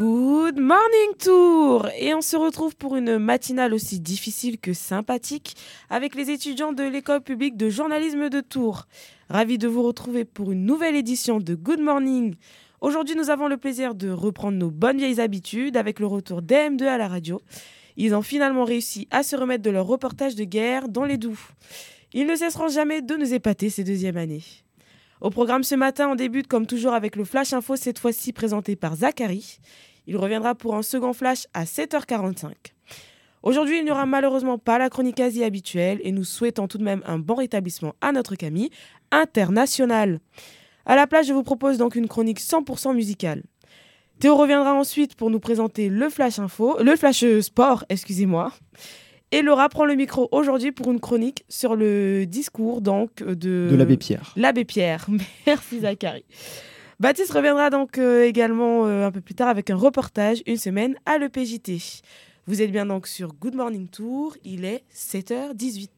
Good 0.00 0.58
morning 0.58 1.14
tour 1.18 1.90
Et 1.98 2.14
on 2.14 2.22
se 2.22 2.34
retrouve 2.34 2.74
pour 2.74 2.96
une 2.96 3.18
matinale 3.18 3.74
aussi 3.74 4.00
difficile 4.00 4.58
que 4.58 4.72
sympathique 4.72 5.54
avec 5.90 6.14
les 6.14 6.30
étudiants 6.30 6.72
de 6.72 6.84
l'école 6.84 7.20
publique 7.20 7.58
de 7.58 7.68
journalisme 7.68 8.30
de 8.30 8.40
Tours. 8.40 8.86
Ravi 9.28 9.58
de 9.58 9.68
vous 9.68 9.82
retrouver 9.82 10.24
pour 10.24 10.52
une 10.52 10.64
nouvelle 10.64 10.96
édition 10.96 11.38
de 11.38 11.54
Good 11.54 11.80
Morning. 11.80 12.34
Aujourd'hui, 12.80 13.14
nous 13.14 13.28
avons 13.28 13.46
le 13.46 13.58
plaisir 13.58 13.94
de 13.94 14.08
reprendre 14.08 14.56
nos 14.56 14.70
bonnes 14.70 14.96
vieilles 14.96 15.20
habitudes 15.20 15.76
avec 15.76 16.00
le 16.00 16.06
retour 16.06 16.40
d'EM2 16.40 16.84
à 16.84 16.96
la 16.96 17.06
radio. 17.06 17.42
Ils 17.98 18.14
ont 18.14 18.22
finalement 18.22 18.64
réussi 18.64 19.06
à 19.10 19.22
se 19.22 19.36
remettre 19.36 19.62
de 19.62 19.70
leur 19.70 19.86
reportage 19.86 20.34
de 20.34 20.44
guerre 20.44 20.88
dans 20.88 21.04
les 21.04 21.18
doux. 21.18 21.38
Ils 22.14 22.26
ne 22.26 22.36
cesseront 22.36 22.68
jamais 22.68 23.02
de 23.02 23.16
nous 23.16 23.34
épater 23.34 23.68
ces 23.68 23.84
deuxième 23.84 24.16
années. 24.16 24.44
Au 25.20 25.28
programme 25.28 25.62
ce 25.62 25.74
matin, 25.74 26.08
on 26.08 26.14
débute 26.14 26.46
comme 26.46 26.66
toujours 26.66 26.94
avec 26.94 27.16
le 27.16 27.26
Flash 27.26 27.52
Info, 27.52 27.76
cette 27.76 27.98
fois-ci 27.98 28.32
présenté 28.32 28.74
par 28.74 28.96
Zachary. 28.96 29.58
Il 30.10 30.16
reviendra 30.16 30.56
pour 30.56 30.74
un 30.74 30.82
second 30.82 31.12
flash 31.12 31.46
à 31.54 31.62
7h45. 31.62 32.50
Aujourd'hui, 33.44 33.78
il 33.78 33.84
n'y 33.84 33.92
aura 33.92 34.06
malheureusement 34.06 34.58
pas 34.58 34.76
la 34.76 34.90
chronique 34.90 35.14
quasi 35.14 35.44
habituelle 35.44 36.00
et 36.02 36.10
nous 36.10 36.24
souhaitons 36.24 36.66
tout 36.66 36.78
de 36.78 36.82
même 36.82 37.00
un 37.06 37.20
bon 37.20 37.36
rétablissement 37.36 37.94
à 38.00 38.10
notre 38.10 38.34
Camille 38.34 38.70
international. 39.12 40.18
À 40.84 40.96
la 40.96 41.06
place, 41.06 41.28
je 41.28 41.32
vous 41.32 41.44
propose 41.44 41.78
donc 41.78 41.94
une 41.94 42.08
chronique 42.08 42.40
100% 42.40 42.92
musicale. 42.92 43.44
Théo 44.18 44.36
reviendra 44.36 44.74
ensuite 44.74 45.14
pour 45.14 45.30
nous 45.30 45.38
présenter 45.38 45.88
le 45.88 46.10
Flash 46.10 46.40
Info, 46.40 46.76
le 46.82 46.96
Flash 46.96 47.24
Sport, 47.40 47.84
excusez-moi. 47.88 48.52
Et 49.30 49.42
Laura 49.42 49.68
prend 49.68 49.84
le 49.84 49.94
micro 49.94 50.28
aujourd'hui 50.32 50.72
pour 50.72 50.90
une 50.90 50.98
chronique 50.98 51.44
sur 51.48 51.76
le 51.76 52.26
discours 52.26 52.80
donc 52.80 53.22
de, 53.22 53.68
de 53.70 53.76
l'abbé 53.76 53.96
Pierre. 53.96 54.32
L'abbé 54.34 54.64
Pierre. 54.64 55.06
Merci 55.46 55.80
Zachary. 55.82 56.24
Baptiste 57.00 57.32
reviendra 57.32 57.70
donc 57.70 57.96
euh, 57.96 58.26
également 58.26 58.84
euh, 58.84 59.06
un 59.06 59.10
peu 59.10 59.22
plus 59.22 59.34
tard 59.34 59.48
avec 59.48 59.70
un 59.70 59.74
reportage, 59.74 60.42
une 60.44 60.58
semaine 60.58 60.96
à 61.06 61.16
l'EPJT. 61.16 62.02
Vous 62.46 62.60
êtes 62.60 62.70
bien 62.70 62.84
donc 62.84 63.06
sur 63.06 63.32
Good 63.32 63.54
Morning 63.54 63.88
Tour, 63.88 64.36
il 64.44 64.66
est 64.66 64.84
7h18. 64.94 65.88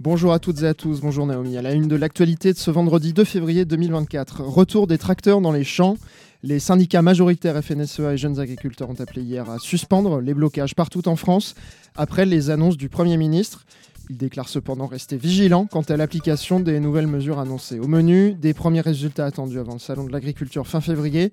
Bonjour 0.00 0.32
à 0.32 0.38
toutes 0.38 0.62
et 0.62 0.66
à 0.66 0.72
tous, 0.72 1.02
bonjour 1.02 1.26
Naomi. 1.26 1.58
À 1.58 1.62
la 1.62 1.72
une 1.72 1.88
de 1.88 1.96
l'actualité 1.96 2.54
de 2.54 2.58
ce 2.58 2.70
vendredi 2.70 3.12
2 3.12 3.24
février 3.24 3.66
2024, 3.66 4.40
retour 4.44 4.86
des 4.86 4.96
tracteurs 4.96 5.42
dans 5.42 5.52
les 5.52 5.64
champs. 5.64 5.98
Les 6.42 6.58
syndicats 6.60 7.02
majoritaires 7.02 7.62
FNSEA 7.62 8.12
et 8.12 8.16
jeunes 8.16 8.38
agriculteurs 8.38 8.90
ont 8.90 9.00
appelé 9.00 9.22
hier 9.22 9.48
à 9.50 9.58
suspendre 9.58 10.20
les 10.20 10.34
blocages 10.34 10.74
partout 10.74 11.08
en 11.08 11.16
France 11.16 11.54
après 11.94 12.26
les 12.26 12.50
annonces 12.50 12.76
du 12.76 12.88
Premier 12.88 13.16
ministre. 13.16 13.64
Il 14.10 14.16
déclare 14.16 14.48
cependant 14.48 14.86
rester 14.86 15.16
vigilant 15.16 15.66
quant 15.66 15.82
à 15.82 15.96
l'application 15.96 16.60
des 16.60 16.78
nouvelles 16.78 17.06
mesures 17.06 17.40
annoncées. 17.40 17.80
Au 17.80 17.88
menu, 17.88 18.34
des 18.34 18.54
premiers 18.54 18.82
résultats 18.82 19.24
attendus 19.24 19.58
avant 19.58 19.72
le 19.72 19.78
Salon 19.78 20.04
de 20.04 20.12
l'agriculture 20.12 20.66
fin 20.66 20.80
février 20.80 21.32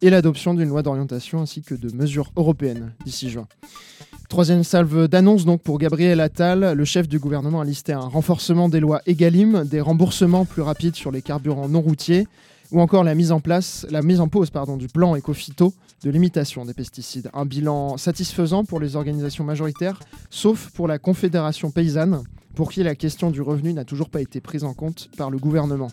et 0.00 0.10
l'adoption 0.10 0.54
d'une 0.54 0.68
loi 0.68 0.82
d'orientation 0.82 1.40
ainsi 1.40 1.62
que 1.62 1.74
de 1.74 1.94
mesures 1.94 2.32
européennes 2.36 2.92
d'ici 3.04 3.30
juin. 3.30 3.46
Troisième 4.28 4.64
salve 4.64 5.08
d'annonce 5.08 5.44
donc 5.44 5.62
pour 5.62 5.78
Gabriel 5.78 6.20
Attal. 6.20 6.72
Le 6.72 6.84
chef 6.84 7.08
du 7.08 7.18
gouvernement 7.18 7.60
a 7.60 7.64
listé 7.64 7.92
un 7.92 8.00
renforcement 8.00 8.68
des 8.68 8.80
lois 8.80 9.02
EGalim, 9.06 9.64
des 9.64 9.80
remboursements 9.80 10.44
plus 10.44 10.62
rapides 10.62 10.96
sur 10.96 11.10
les 11.10 11.22
carburants 11.22 11.68
non 11.68 11.82
routiers 11.82 12.26
ou 12.72 12.80
encore 12.80 13.04
la 13.04 13.14
mise 13.14 13.32
en 13.32 13.40
place, 13.40 13.86
la 13.90 14.02
mise 14.02 14.20
en 14.20 14.28
pause 14.28 14.50
pardon, 14.50 14.76
du 14.76 14.88
plan 14.88 15.14
éco-phyto 15.14 15.74
de 16.02 16.10
limitation 16.10 16.64
des 16.64 16.74
pesticides. 16.74 17.30
Un 17.32 17.46
bilan 17.46 17.96
satisfaisant 17.96 18.64
pour 18.64 18.80
les 18.80 18.96
organisations 18.96 19.44
majoritaires, 19.44 20.00
sauf 20.30 20.70
pour 20.70 20.88
la 20.88 20.98
Confédération 20.98 21.70
paysanne, 21.70 22.22
pour 22.54 22.70
qui 22.70 22.82
la 22.82 22.94
question 22.94 23.30
du 23.30 23.40
revenu 23.40 23.72
n'a 23.72 23.84
toujours 23.84 24.10
pas 24.10 24.20
été 24.20 24.40
prise 24.40 24.64
en 24.64 24.74
compte 24.74 25.10
par 25.16 25.30
le 25.30 25.38
gouvernement. 25.38 25.88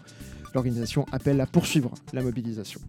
L'organisation 0.53 1.05
appelle 1.11 1.39
à 1.41 1.45
poursuivre 1.45 1.93
la 2.13 2.21
mobilisation. 2.21 2.81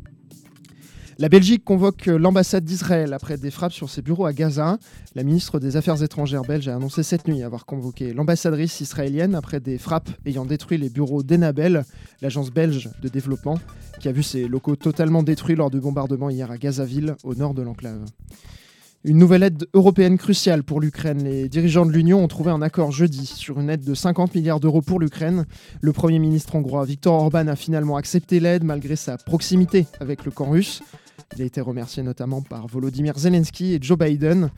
La 1.19 1.29
Belgique 1.29 1.63
convoque 1.65 2.07
l'ambassade 2.07 2.65
d'Israël 2.65 3.13
après 3.13 3.37
des 3.37 3.51
frappes 3.51 3.73
sur 3.73 3.91
ses 3.91 4.01
bureaux 4.01 4.25
à 4.25 4.33
Gaza. 4.33 4.79
La 5.15 5.23
ministre 5.23 5.61
des 5.61 5.77
Affaires 5.77 6.03
étrangères 6.03 6.43
belge 6.43 6.69
a 6.69 6.75
annoncé 6.75 7.03
cette 7.03 7.29
nuit 7.29 7.43
avoir 7.43 7.67
convoqué 7.67 8.15
l'ambassadrice 8.15 8.81
israélienne 8.81 9.35
après 9.35 9.61
des 9.61 9.77
frappes 9.77 10.09
ayant 10.25 10.47
détruit 10.47 10.79
les 10.79 10.89
bureaux 10.89 11.23
d'Enabel, 11.23 11.85
l'agence 12.23 12.51
belge 12.51 12.89
de 13.03 13.09
développement, 13.09 13.59
qui 14.01 14.09
a 14.09 14.13
vu 14.13 14.23
ses 14.23 14.49
locaux 14.49 14.77
totalement 14.77 15.23
détruits 15.23 15.55
lors 15.55 15.71
de 15.71 15.79
bombardements 15.79 16.31
hier 16.31 16.51
à 16.51 16.57
Gazaville, 16.57 17.15
au 17.25 17.35
nord 17.35 17.53
de 17.53 17.63
l'enclave. 17.63 18.05
Une 19.05 19.19
nouvelle 19.19 19.43
aide 19.43 19.67
européenne 19.75 20.17
cruciale 20.17 20.63
pour 20.63 20.81
l'Ukraine. 20.81 21.25
Les 21.25 21.49
dirigeants 21.49 21.85
de 21.85 21.91
l'Union 21.91 22.23
ont 22.23 22.29
trouvé 22.29 22.53
un 22.53 22.63
accord 22.63 22.93
jeudi 22.93 23.27
sur 23.27 23.59
une 23.59 23.69
aide 23.69 23.85
de 23.85 23.95
50 23.95 24.35
milliards 24.37 24.61
d'euros 24.61 24.81
pour 24.81 25.01
l'Ukraine. 25.01 25.45
Le 25.81 25.93
Premier 25.93 26.21
ministre 26.21 26.55
hongrois 26.55 26.85
Viktor 26.85 27.15
Orban 27.21 27.49
a 27.49 27.57
finalement 27.57 27.97
accepté 27.97 28.39
l'aide 28.39 28.63
malgré 28.63 28.95
sa 28.95 29.19
proximité 29.19 29.87
avec 29.99 30.25
le 30.25 30.31
camp 30.31 30.51
russe. 30.51 30.83
Il 31.37 31.43
a 31.43 31.45
été 31.45 31.61
remercié 31.61 32.03
notamment 32.03 32.43
par 32.43 32.67
Volodymyr 32.67 33.19
Zelensky 33.19 33.75
et 33.75 33.79
Joe 33.81 33.99
Biden. 33.99 34.51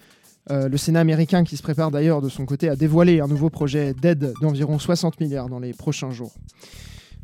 Euh, 0.51 0.69
le 0.69 0.77
Sénat 0.77 1.01
américain, 1.01 1.45
qui 1.45 1.57
se 1.57 1.62
prépare 1.62 1.91
d'ailleurs 1.91 2.21
de 2.21 2.29
son 2.29 2.45
côté 2.45 2.69
à 2.69 2.77
dévoiler 2.77 3.21
un 3.21 3.29
nouveau 3.29 3.49
projet 3.49 3.95
d'aide 3.95 4.35
d'environ 4.43 4.79
60 4.79 5.21
milliards 5.21 5.49
dans 5.49 5.61
les 5.61 5.73
prochains 5.73 6.11
jours. 6.11 6.35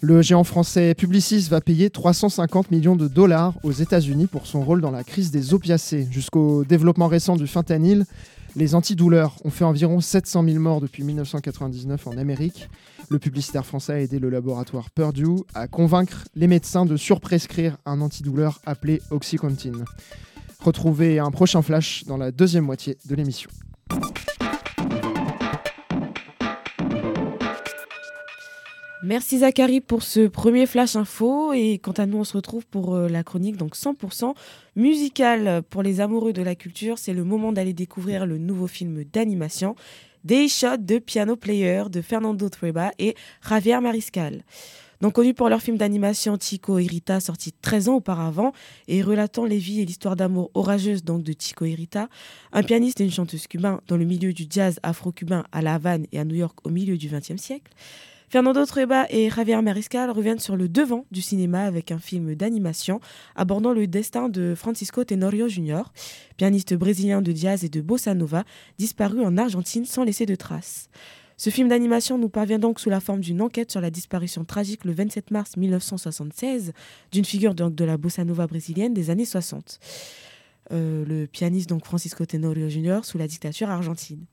Le 0.00 0.22
géant 0.22 0.44
français 0.44 0.94
Publicis 0.94 1.49
va 1.50 1.61
payer 1.61 1.91
350 1.91 2.71
millions 2.71 2.97
de 2.97 3.09
dollars 3.09 3.55
aux 3.62 3.72
États-Unis 3.72 4.28
pour 4.28 4.47
son 4.47 4.62
rôle 4.62 4.81
dans 4.81 4.91
la 4.91 5.05
crise 5.05 5.31
des 5.31 5.53
opiacés. 5.53 6.09
Jusqu'au 6.11 6.65
développement 6.65 7.09
récent 7.09 7.37
du 7.37 7.47
fentanyl, 7.47 8.06
les 8.56 8.75
antidouleurs 8.75 9.37
ont 9.44 9.50
fait 9.50 9.65
environ 9.65 10.00
700 10.00 10.44
000 10.44 10.59
morts 10.59 10.81
depuis 10.81 11.05
1999 11.05 12.06
en 12.06 12.16
Amérique. 12.16 12.69
Le 13.09 13.19
publicitaire 13.19 13.66
français 13.66 13.93
a 13.93 14.00
aidé 14.00 14.19
le 14.19 14.31
laboratoire 14.31 14.91
Purdue 14.91 15.43
à 15.55 15.69
convaincre 15.69 16.28
les 16.34 16.47
médecins 16.47 16.87
de 16.87 16.97
surprescrire 16.97 17.77
un 17.87 18.00
antidouleur 18.00 18.61
appelé 18.66 19.00
Oxycontin. 19.11 19.72
Retrouvez 20.61 21.19
un 21.19 21.31
prochain 21.31 21.62
flash 21.62 22.05
dans 22.05 22.16
la 22.16 22.31
deuxième 22.33 22.65
moitié 22.65 22.99
de 23.06 23.15
l'émission. 23.15 23.50
Merci 29.03 29.38
Zachary 29.38 29.81
pour 29.81 30.03
ce 30.03 30.28
premier 30.28 30.66
flash 30.66 30.94
info 30.94 31.55
et 31.55 31.78
quant 31.78 31.93
à 31.93 32.05
nous 32.05 32.19
on 32.19 32.25
se 32.25 32.37
retrouve 32.37 32.66
pour 32.66 32.94
euh, 32.94 33.09
la 33.09 33.22
chronique 33.22 33.56
donc 33.56 33.75
100% 33.75 34.34
musicale 34.77 35.62
pour 35.71 35.83
les 35.83 36.03
amoureux 36.03 36.34
de 36.34 36.43
la 36.43 36.55
culture, 36.55 36.99
c'est 36.99 37.15
le 37.15 37.25
moment 37.25 37.50
d'aller 37.50 37.72
découvrir 37.72 38.27
le 38.27 38.37
nouveau 38.37 38.66
film 38.66 39.05
d'animation 39.05 39.75
Day 40.25 40.49
Shot 40.49 40.77
de 40.81 40.99
Piano 40.99 41.34
Player 41.37 41.84
de 41.91 42.03
Fernando 42.03 42.47
Trueba 42.50 42.91
et 42.99 43.15
Javier 43.49 43.81
Mariscal. 43.81 44.44
Donc 45.00 45.15
connus 45.15 45.32
pour 45.32 45.49
leur 45.49 45.62
film 45.62 45.78
d'animation 45.78 46.37
Chico 46.38 46.78
et 46.78 46.84
Rita 46.84 47.21
sorti 47.21 47.53
13 47.53 47.88
ans 47.88 47.94
auparavant 47.94 48.53
et 48.87 49.00
relatant 49.00 49.47
les 49.47 49.56
vies 49.56 49.81
et 49.81 49.87
l'histoire 49.87 50.15
d'amour 50.15 50.50
orageuse 50.53 51.05
donc 51.05 51.22
de 51.22 51.32
Chico 51.38 51.65
et 51.65 51.75
Rita, 51.75 52.11
un 52.53 52.62
pianiste 52.62 53.00
et 53.00 53.05
une 53.05 53.11
chanteuse 53.11 53.47
cubain 53.47 53.81
dans 53.88 53.97
le 53.97 54.05
milieu 54.05 54.34
du 54.34 54.44
jazz 54.50 54.78
afro-cubain 54.82 55.44
à 55.53 55.62
La 55.62 55.77
Havane 55.77 56.05
et 56.12 56.19
à 56.19 56.27
New 56.27 56.37
York 56.37 56.59
au 56.65 56.69
milieu 56.69 56.99
du 56.99 57.09
XXe 57.09 57.41
siècle. 57.41 57.72
Fernando 58.31 58.65
Trueba 58.65 59.07
et 59.11 59.29
Javier 59.29 59.61
Mariscal 59.61 60.09
reviennent 60.09 60.39
sur 60.39 60.56
le 60.56 60.69
devant 60.69 61.05
du 61.11 61.21
cinéma 61.21 61.65
avec 61.65 61.91
un 61.91 61.99
film 61.99 62.37
d'animation 62.37 63.00
abordant 63.35 63.73
le 63.73 63.88
destin 63.88 64.29
de 64.29 64.55
Francisco 64.55 65.03
Tenorio 65.03 65.49
Jr., 65.49 65.82
pianiste 66.37 66.75
brésilien 66.75 67.23
de 67.23 67.32
jazz 67.35 67.65
et 67.65 67.69
de 67.69 67.81
bossa 67.81 68.15
nova, 68.15 68.44
disparu 68.79 69.25
en 69.25 69.37
Argentine 69.37 69.85
sans 69.85 70.05
laisser 70.05 70.27
de 70.27 70.37
traces. 70.37 70.91
Ce 71.37 71.50
film 71.50 71.67
d'animation 71.67 72.19
nous 72.19 72.29
parvient 72.29 72.61
donc 72.61 72.79
sous 72.79 72.88
la 72.88 73.00
forme 73.00 73.19
d'une 73.19 73.43
enquête 73.43 73.73
sur 73.73 73.81
la 73.81 73.91
disparition 73.91 74.44
tragique 74.44 74.85
le 74.85 74.93
27 74.93 75.33
mars 75.33 75.56
1976 75.56 76.73
d'une 77.11 77.25
figure 77.25 77.56
de 77.56 77.85
la 77.85 77.97
bossa 77.97 78.25
nova 78.25 78.47
brésilienne 78.47 78.94
des 78.94 79.11
années 79.11 79.25
60. 79.25 79.81
Euh, 80.71 81.05
le 81.05 81.26
pianiste 81.26 81.69
donc 81.69 81.85
Francisco 81.85 82.25
Tenorio 82.25 82.69
Jr. 82.69 83.00
sous 83.03 83.19
la 83.19 83.26
dictature 83.26 83.71
argentine. 83.71 84.25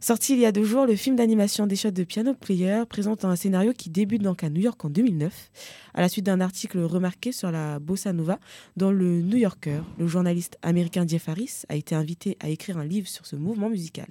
Sorti 0.00 0.34
il 0.34 0.38
y 0.38 0.46
a 0.46 0.52
deux 0.52 0.62
jours, 0.62 0.86
le 0.86 0.94
film 0.94 1.16
d'animation 1.16 1.66
des 1.66 1.74
shots 1.74 1.90
de 1.90 2.04
Piano 2.04 2.32
Player 2.32 2.84
présente 2.88 3.24
un 3.24 3.34
scénario 3.34 3.72
qui 3.72 3.90
débute 3.90 4.22
donc 4.22 4.44
à 4.44 4.48
New 4.48 4.60
York 4.60 4.82
en 4.84 4.90
2009, 4.90 5.50
à 5.92 6.00
la 6.00 6.08
suite 6.08 6.24
d'un 6.24 6.40
article 6.40 6.78
remarqué 6.78 7.32
sur 7.32 7.50
la 7.50 7.80
bossa 7.80 8.12
nova 8.12 8.38
dans 8.76 8.92
le 8.92 9.20
New 9.22 9.36
Yorker. 9.36 9.80
Le 9.98 10.06
journaliste 10.06 10.56
américain 10.62 11.04
Jeff 11.04 11.28
Harris 11.28 11.62
a 11.68 11.74
été 11.74 11.96
invité 11.96 12.36
à 12.38 12.48
écrire 12.48 12.78
un 12.78 12.84
livre 12.84 13.08
sur 13.08 13.26
ce 13.26 13.34
mouvement 13.34 13.68
musical. 13.68 14.06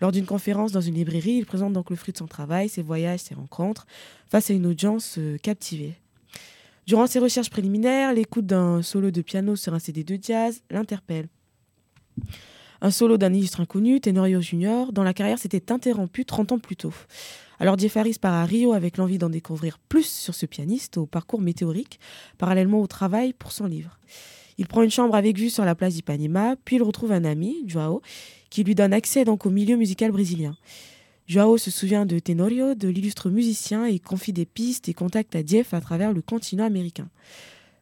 Lors 0.00 0.10
d'une 0.10 0.26
conférence 0.26 0.72
dans 0.72 0.80
une 0.80 0.94
librairie, 0.94 1.34
il 1.34 1.46
présente 1.46 1.72
donc 1.72 1.90
le 1.90 1.96
fruit 1.96 2.12
de 2.12 2.18
son 2.18 2.26
travail, 2.26 2.68
ses 2.68 2.82
voyages, 2.82 3.20
ses 3.20 3.36
rencontres, 3.36 3.86
face 4.28 4.50
à 4.50 4.54
une 4.54 4.66
audience 4.66 5.18
euh, 5.18 5.38
captivée. 5.38 5.94
Durant 6.88 7.06
ses 7.06 7.20
recherches 7.20 7.50
préliminaires, 7.50 8.12
l'écoute 8.12 8.46
d'un 8.46 8.82
solo 8.82 9.12
de 9.12 9.22
piano 9.22 9.54
sur 9.54 9.72
un 9.72 9.78
CD 9.78 10.02
de 10.02 10.18
jazz 10.20 10.62
l'interpelle. 10.68 11.28
Un 12.80 12.90
solo 12.90 13.16
d'un 13.16 13.32
illustre 13.32 13.60
inconnu, 13.60 14.00
Tenorio 14.00 14.40
Junior, 14.40 14.92
dont 14.92 15.02
la 15.02 15.14
carrière 15.14 15.38
s'était 15.38 15.72
interrompue 15.72 16.24
30 16.24 16.52
ans 16.52 16.58
plus 16.58 16.76
tôt. 16.76 16.92
Alors 17.58 17.78
Jeff 17.78 17.96
Harris 17.96 18.18
part 18.20 18.34
à 18.34 18.44
Rio 18.44 18.72
avec 18.72 18.98
l'envie 18.98 19.18
d'en 19.18 19.30
découvrir 19.30 19.78
plus 19.78 20.06
sur 20.06 20.34
ce 20.34 20.44
pianiste 20.44 20.98
au 20.98 21.06
parcours 21.06 21.40
météorique, 21.40 21.98
parallèlement 22.38 22.80
au 22.80 22.86
travail 22.86 23.32
pour 23.32 23.52
son 23.52 23.66
livre. 23.66 23.98
Il 24.58 24.66
prend 24.66 24.82
une 24.82 24.90
chambre 24.90 25.14
avec 25.14 25.38
vue 25.38 25.50
sur 25.50 25.64
la 25.64 25.74
place 25.74 25.94
d'Ipanema, 25.94 26.56
puis 26.64 26.76
il 26.76 26.82
retrouve 26.82 27.12
un 27.12 27.24
ami, 27.24 27.56
Joao, 27.66 28.02
qui 28.50 28.64
lui 28.64 28.74
donne 28.74 28.92
accès 28.92 29.24
donc 29.24 29.46
au 29.46 29.50
milieu 29.50 29.76
musical 29.76 30.12
brésilien. 30.12 30.56
Joao 31.26 31.58
se 31.58 31.70
souvient 31.70 32.06
de 32.06 32.18
Tenorio, 32.18 32.74
de 32.74 32.88
l'illustre 32.88 33.30
musicien, 33.30 33.84
et 33.84 33.98
confie 33.98 34.32
des 34.32 34.46
pistes 34.46 34.88
et 34.88 34.94
contacts 34.94 35.34
à 35.34 35.44
Jeff 35.44 35.74
à 35.74 35.80
travers 35.80 36.12
le 36.12 36.22
continent 36.22 36.64
américain. 36.64 37.08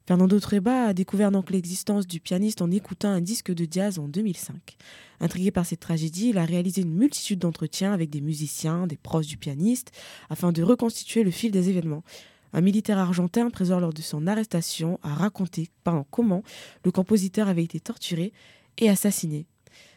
Fernando 0.06 0.38
Treba 0.38 0.84
a 0.88 0.92
découvert 0.94 1.30
donc 1.30 1.50
l'existence 1.50 2.06
du 2.06 2.20
pianiste 2.20 2.60
en 2.60 2.70
écoutant 2.70 3.08
un 3.08 3.22
disque 3.22 3.52
de 3.54 3.66
jazz 3.70 3.98
en 3.98 4.06
2005. 4.06 4.76
Intrigué 5.20 5.50
par 5.50 5.64
cette 5.64 5.80
tragédie, 5.80 6.28
il 6.30 6.38
a 6.38 6.44
réalisé 6.44 6.82
une 6.82 6.92
multitude 6.94 7.38
d'entretiens 7.38 7.92
avec 7.92 8.10
des 8.10 8.20
musiciens, 8.20 8.86
des 8.86 8.98
proches 8.98 9.26
du 9.28 9.38
pianiste, 9.38 9.92
afin 10.28 10.52
de 10.52 10.62
reconstituer 10.62 11.22
le 11.24 11.30
fil 11.30 11.50
des 11.50 11.70
événements. 11.70 12.04
Un 12.52 12.60
militaire 12.60 12.98
argentin 12.98 13.48
présent 13.48 13.80
lors 13.80 13.94
de 13.94 14.02
son 14.02 14.26
arrestation 14.26 15.00
a 15.02 15.14
raconté 15.14 15.68
pendant 15.84 16.04
comment 16.10 16.42
le 16.84 16.90
compositeur 16.92 17.48
avait 17.48 17.64
été 17.64 17.80
torturé 17.80 18.32
et 18.78 18.90
assassiné. 18.90 19.46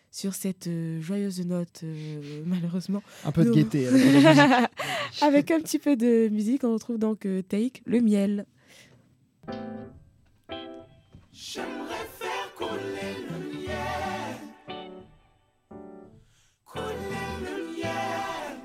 Sur 0.10 0.34
cette 0.36 0.68
euh, 0.68 1.02
joyeuse 1.02 1.46
note, 1.46 1.82
euh, 1.84 2.44
malheureusement. 2.46 3.04
Un 3.26 3.34
peu 3.34 3.44
de 3.44 3.52
gaieté. 3.52 3.88
avec- 3.90 4.70
Avec 5.22 5.52
un 5.52 5.60
petit 5.60 5.80
peu 5.80 5.98
de 5.98 6.30
musique, 6.30 6.64
on 6.64 6.72
retrouve 6.74 6.98
donc 6.98 7.26
euh, 7.26 7.42
Take, 7.42 7.82
le 7.86 8.00
miel. 8.00 8.46
J'aimerais 11.40 12.08
faire 12.18 12.56
couler 12.56 13.14
le 13.30 13.38
miel. 13.60 14.38
Couler 16.66 17.32
le 17.42 17.78
miel. 17.78 18.58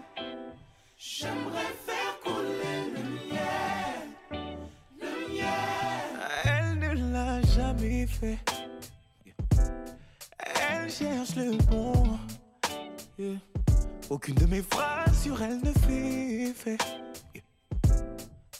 J'aimerais 0.96 1.74
faire 1.84 2.18
couler 2.24 2.78
le 2.94 3.02
miel. 3.28 4.56
Le 4.98 5.12
miel. 5.34 6.12
Elle 6.44 6.78
ne 6.78 7.12
l'a 7.12 7.42
jamais 7.42 8.06
fait. 8.06 8.38
Elle 10.38 10.90
cherche 10.90 11.36
le 11.36 11.58
bon. 11.66 12.18
Aucune 14.08 14.36
de 14.36 14.46
mes 14.46 14.62
phrases 14.62 15.22
sur 15.22 15.42
elle 15.42 15.60
ne 15.60 15.72
fait. 15.72 16.78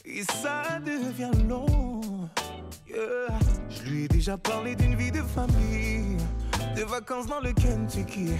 Et 0.05 0.23
ça 0.23 0.79
devient 0.85 1.31
long. 1.47 2.29
Je 3.75 3.89
lui 3.89 4.03
ai 4.05 4.07
déjà 4.07 4.37
parlé 4.37 4.75
d'une 4.75 4.95
vie 4.95 5.11
de 5.11 5.21
famille, 5.21 6.17
de 6.75 6.83
vacances 6.83 7.27
dans 7.27 7.39
le 7.39 7.51
Kentucky. 7.53 8.31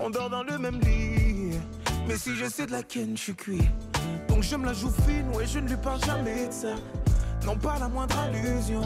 On 0.00 0.10
dort 0.10 0.30
dans 0.30 0.42
le 0.42 0.58
même 0.58 0.80
lit, 0.80 1.58
mais 2.08 2.16
si 2.16 2.34
je 2.34 2.46
sais 2.46 2.66
de 2.66 2.72
laquelle 2.72 3.16
je 3.16 3.22
suis 3.22 3.34
cuit. 3.34 3.68
Donc 4.28 4.42
je 4.42 4.56
me 4.56 4.66
la 4.66 4.72
joue 4.72 4.90
fine, 5.06 5.28
ouais, 5.34 5.46
je 5.46 5.58
ne 5.58 5.68
lui 5.68 5.76
parle 5.76 6.02
jamais 6.04 6.48
de 6.48 6.52
ça. 6.52 6.74
Non, 7.44 7.56
pas 7.56 7.78
la 7.78 7.88
moindre 7.88 8.18
allusion. 8.18 8.82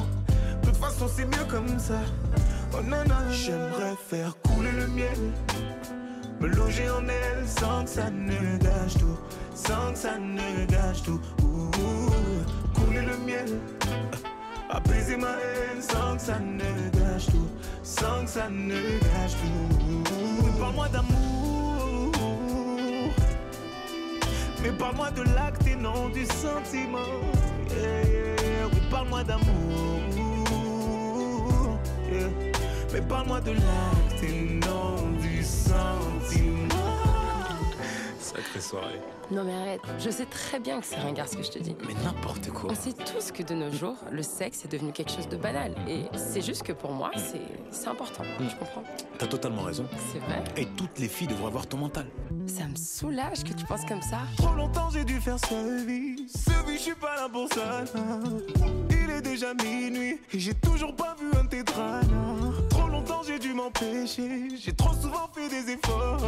De 0.62 0.68
toute 0.68 0.76
façon, 0.76 1.06
c'est 1.08 1.24
mieux 1.26 1.44
comme 1.48 1.78
ça. 1.78 2.00
Oh 2.72 2.82
non, 2.82 3.04
non, 3.08 3.30
j'aimerais 3.30 3.94
faire 4.08 4.36
couler 4.42 4.72
le 4.72 4.86
miel. 4.88 5.18
Me 6.40 6.48
loger 6.48 6.88
en 6.90 7.06
elle 7.08 7.48
sans 7.48 7.84
que 7.84 7.90
ça 7.90 8.10
ne 8.10 8.58
gâche 8.58 8.94
tout. 8.98 9.18
Sans 9.54 9.92
que 9.92 9.98
ça 9.98 10.18
ne 10.18 10.66
gâche 10.66 11.02
tout. 11.02 11.20
Ouh, 11.42 11.70
couler 12.74 13.02
le 13.02 13.16
miel. 13.18 13.60
Apaiser 14.74 15.16
ma 15.16 15.28
haine 15.28 15.80
sans 15.80 16.16
que 16.16 16.22
ça 16.22 16.38
ne 16.40 16.90
gâche 16.98 17.26
tout. 17.26 17.48
Sans 17.82 18.24
que 18.24 18.30
ça 18.30 18.48
ne 18.50 18.74
gâche 18.74 19.36
tout. 19.40 20.58
Parle-moi 20.58 20.88
d'amour. 20.88 22.12
Mais 24.62 24.72
parle-moi 24.72 25.10
de 25.12 25.22
l'acte 25.34 25.66
et 25.66 25.76
non 25.76 26.08
du 26.08 26.24
sentiment. 26.26 26.98
Oui, 27.70 28.80
parle-moi 28.90 29.22
d'amour. 29.22 29.44
Mais 32.92 33.00
parle-moi 33.02 33.40
de 33.40 33.52
l'acte 33.52 34.22
et 34.22 34.40
non 34.40 34.53
Sacrée 38.34 38.60
soirée. 38.60 39.00
Non 39.30 39.44
mais 39.44 39.54
arrête, 39.54 39.80
je 39.98 40.10
sais 40.10 40.26
très 40.26 40.58
bien 40.58 40.80
que 40.80 40.86
c'est 40.86 40.96
ringard 40.96 41.28
ce 41.28 41.36
que 41.36 41.42
je 41.44 41.50
te 41.50 41.58
dis. 41.60 41.76
Mais 41.86 41.94
n'importe 42.02 42.50
quoi. 42.50 42.70
On 42.72 42.74
sait 42.74 42.92
tous 42.92 43.30
que 43.30 43.42
de 43.44 43.54
nos 43.54 43.70
jours, 43.70 43.96
le 44.10 44.22
sexe 44.22 44.64
est 44.64 44.68
devenu 44.72 44.90
quelque 44.92 45.12
chose 45.12 45.28
de 45.28 45.36
banal. 45.36 45.72
Et 45.88 46.02
c'est 46.16 46.42
juste 46.42 46.64
que 46.64 46.72
pour 46.72 46.90
moi, 46.92 47.12
c'est 47.16 47.40
c'est 47.70 47.88
important. 47.88 48.24
Tu 48.38 48.56
comprends 48.56 48.82
T'as 49.18 49.26
totalement 49.28 49.62
raison. 49.62 49.86
C'est 50.12 50.18
vrai. 50.18 50.42
Et 50.56 50.66
toutes 50.66 50.98
les 50.98 51.08
filles 51.08 51.28
devraient 51.28 51.46
avoir 51.46 51.66
ton 51.66 51.76
mental. 51.78 52.06
Ça 52.48 52.64
me 52.64 52.74
soulage 52.74 53.44
que 53.44 53.52
tu 53.52 53.64
penses 53.66 53.84
comme 53.86 54.02
ça. 54.02 54.18
Trop 54.36 54.54
longtemps 54.54 54.90
j'ai 54.90 55.04
dû 55.04 55.20
faire 55.20 55.38
ce 55.38 55.86
vie. 55.86 56.26
Ce 56.28 56.50
vie, 56.66 56.76
je 56.76 56.82
suis 56.82 56.94
pas 56.94 57.14
là 57.14 57.28
pour 57.32 57.48
ça. 57.52 57.84
Il 58.90 59.10
est 59.10 59.22
déjà 59.22 59.54
minuit 59.54 60.20
et 60.32 60.38
j'ai 60.40 60.54
toujours 60.54 60.94
pas 60.96 61.14
vu 61.20 61.26
un 61.40 61.46
tétra. 61.46 62.00
Trop 62.68 62.88
longtemps 62.88 63.22
j'ai 63.24 63.38
dû 63.38 63.54
m'empêcher. 63.54 64.48
J'ai 64.60 64.72
trop 64.72 64.92
souvent 64.92 65.28
fait 65.32 65.48
des 65.48 65.72
efforts. 65.72 66.20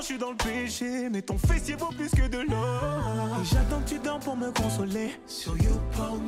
Je 0.00 0.06
suis 0.06 0.18
dans 0.18 0.30
le 0.30 0.36
péché. 0.36 1.08
Mais 1.10 1.22
ton 1.22 1.38
fessier 1.38 1.76
vaut 1.76 1.90
plus 1.96 2.10
que 2.10 2.26
de 2.26 2.38
l'or. 2.38 3.44
J'attends 3.44 3.80
que 3.80 3.88
tu 3.90 3.98
dors 3.98 4.18
pour 4.18 4.36
me 4.36 4.50
consoler. 4.50 5.12
Sur 5.26 5.56
YouPorn. 5.56 6.22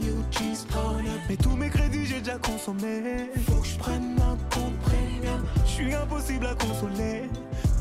Mais 1.29 1.37
tous 1.37 1.57
mes 1.57 1.71
crédits, 1.71 2.07
j'ai 2.07 2.21
déjà 2.21 2.39
consommé. 2.39 3.31
Faut 3.49 3.61
que 3.61 3.67
je 3.67 3.79
prenne 3.79 4.17
un 4.21 4.37
compte 4.55 4.79
premium. 4.81 5.45
Je 5.65 5.71
suis 5.71 5.95
impossible 5.95 6.47
à 6.47 6.55
consoler. 6.55 7.23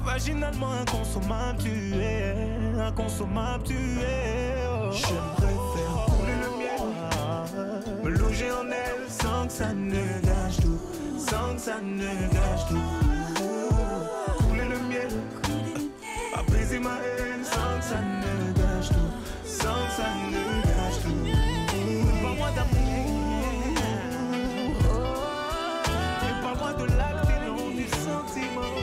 Vaginalement 0.03 0.71
inconsommable, 0.71 1.59
tu 1.62 1.95
es. 1.95 2.35
Inconsommable, 2.80 3.63
tu 3.63 3.74
es. 3.74 4.56
Oh. 4.68 4.91
J'aimerais 4.91 5.53
faire 5.75 6.06
couler 6.06 6.38
le 6.41 6.50
miel. 6.57 8.03
Me 8.03 8.09
loger 8.09 8.51
en 8.51 8.65
elle 8.68 9.09
sans 9.09 9.47
que 9.47 9.53
ça 9.53 9.74
ne 9.74 10.21
gâche 10.25 10.57
tout. 10.62 10.80
Sans 11.18 11.56
que 11.56 11.62
ça 11.62 11.80
ne 11.81 12.33
gâche 12.33 12.68
tout. 12.69 13.22
Apaiser 16.73 16.79
ma 16.79 16.97
haine 17.01 17.43
sans 17.43 17.77
que 17.77 17.83
ça 17.83 17.99
ne 18.01 18.53
gâche 18.53 18.89
tout. 18.89 19.11
Sans 19.45 19.73
que 19.85 19.91
ça 19.95 20.07
ne 20.31 20.43
gâche 20.63 20.99
tout. 21.03 21.25
Parle-moi 22.23 22.49
d'amour. 22.51 23.45
Mais 26.21 26.35
parle-moi 26.42 26.73
de 26.73 26.85
l'acte 26.97 27.30
et 27.30 27.39
non 27.47 27.69
du 27.75 27.87
sentiment. 27.87 28.73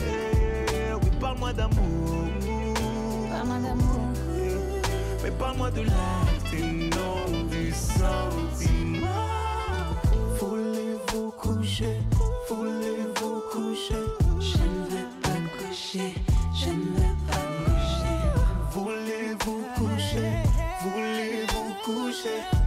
Yeah, 0.00 0.96
Oui, 1.02 1.10
parle-moi 1.20 1.52
d'amour. 1.52 2.28
Yeah. 2.42 2.74
Mais 5.22 5.30
parle-moi 5.30 5.70
de 5.70 5.80
l'acte 5.82 6.52
et 6.52 6.90
non 6.96 7.46
du 7.48 7.72
sentiment. 7.72 9.28
Voulez-vous 10.38 11.30
coucher? 11.32 12.00
Voulez-vous 12.48 12.99
Voulez-vous 22.22 22.59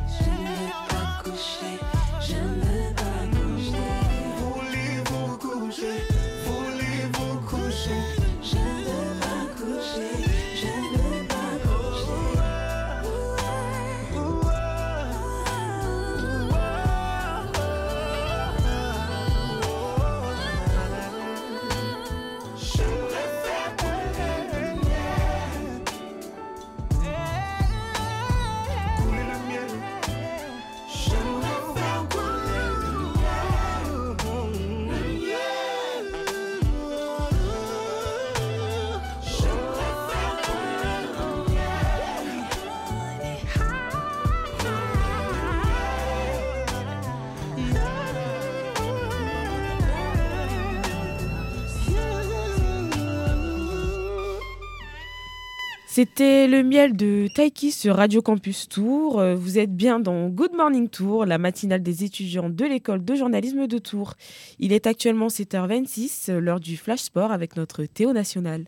C'était 55.95 56.47
le 56.47 56.63
miel 56.63 56.97
de 56.97 57.27
Taiki 57.35 57.71
sur 57.71 57.97
Radio 57.97 58.23
Campus 58.23 58.67
Tour. 58.67 59.19
Euh, 59.19 59.35
vous 59.35 59.59
êtes 59.59 59.75
bien 59.75 59.99
dans 59.99 60.27
Good 60.27 60.55
Morning 60.55 60.89
Tour, 60.89 61.27
la 61.27 61.37
matinale 61.37 61.83
des 61.83 62.03
étudiants 62.03 62.49
de 62.49 62.65
l'école 62.65 63.05
de 63.05 63.13
journalisme 63.13 63.67
de 63.67 63.77
Tours. 63.77 64.15
Il 64.57 64.73
est 64.73 64.87
actuellement 64.87 65.27
7h26, 65.27 66.31
l'heure 66.31 66.59
du 66.59 66.77
Flash 66.77 67.01
Sport 67.01 67.31
avec 67.31 67.55
notre 67.57 67.85
Théo 67.85 68.11
National. 68.11 68.65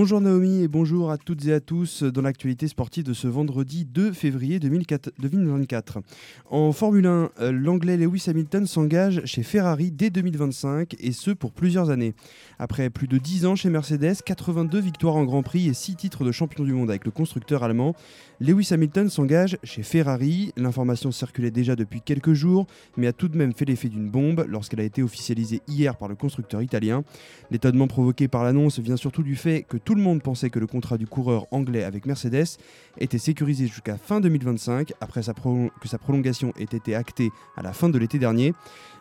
Bonjour 0.00 0.20
Naomi 0.20 0.62
et 0.62 0.68
bonjour 0.68 1.10
à 1.10 1.18
toutes 1.18 1.44
et 1.46 1.52
à 1.52 1.58
tous 1.58 2.04
dans 2.04 2.22
l'actualité 2.22 2.68
sportive 2.68 3.02
de 3.02 3.12
ce 3.12 3.26
vendredi 3.26 3.84
2 3.84 4.12
février 4.12 4.60
2024. 4.60 5.98
En 6.50 6.70
Formule 6.70 7.06
1, 7.08 7.30
euh, 7.40 7.50
l'anglais 7.50 7.96
Lewis 7.96 8.22
Hamilton 8.28 8.64
s'engage 8.64 9.22
chez 9.24 9.42
Ferrari 9.42 9.90
dès 9.90 10.10
2025 10.10 10.94
et 11.00 11.10
ce 11.10 11.32
pour 11.32 11.50
plusieurs 11.50 11.90
années. 11.90 12.14
Après 12.60 12.90
plus 12.90 13.06
de 13.06 13.18
10 13.18 13.46
ans 13.46 13.54
chez 13.54 13.70
Mercedes, 13.70 14.16
82 14.24 14.80
victoires 14.80 15.14
en 15.14 15.24
Grand 15.24 15.44
Prix 15.44 15.68
et 15.68 15.74
6 15.74 15.94
titres 15.94 16.24
de 16.24 16.32
champion 16.32 16.64
du 16.64 16.72
monde 16.72 16.90
avec 16.90 17.04
le 17.04 17.12
constructeur 17.12 17.62
allemand, 17.62 17.94
Lewis 18.40 18.68
Hamilton 18.72 19.08
s'engage 19.08 19.58
chez 19.62 19.84
Ferrari. 19.84 20.52
L'information 20.56 21.12
circulait 21.12 21.52
déjà 21.52 21.76
depuis 21.76 22.00
quelques 22.00 22.32
jours 22.32 22.66
mais 22.96 23.06
a 23.06 23.12
tout 23.12 23.28
de 23.28 23.36
même 23.36 23.52
fait 23.52 23.64
l'effet 23.64 23.88
d'une 23.88 24.10
bombe 24.10 24.44
lorsqu'elle 24.48 24.80
a 24.80 24.84
été 24.84 25.04
officialisée 25.04 25.62
hier 25.68 25.96
par 25.96 26.08
le 26.08 26.16
constructeur 26.16 26.60
italien. 26.60 27.04
L'étonnement 27.52 27.86
provoqué 27.86 28.26
par 28.26 28.42
l'annonce 28.42 28.80
vient 28.80 28.96
surtout 28.96 29.22
du 29.22 29.36
fait 29.36 29.62
que 29.62 29.76
tout 29.76 29.94
le 29.94 30.02
monde 30.02 30.20
pensait 30.20 30.50
que 30.50 30.58
le 30.58 30.66
contrat 30.66 30.98
du 30.98 31.06
coureur 31.06 31.46
anglais 31.52 31.84
avec 31.84 32.06
Mercedes 32.06 32.58
était 32.98 33.18
sécurisé 33.18 33.68
jusqu'à 33.68 33.96
fin 33.96 34.20
2025, 34.20 34.92
après 35.00 35.20
que 35.20 35.88
sa 35.88 35.98
prolongation 35.98 36.52
ait 36.58 36.64
été 36.64 36.94
actée 36.94 37.30
à 37.56 37.62
la 37.62 37.72
fin 37.72 37.88
de 37.88 37.98
l'été 37.98 38.18
dernier. 38.18 38.52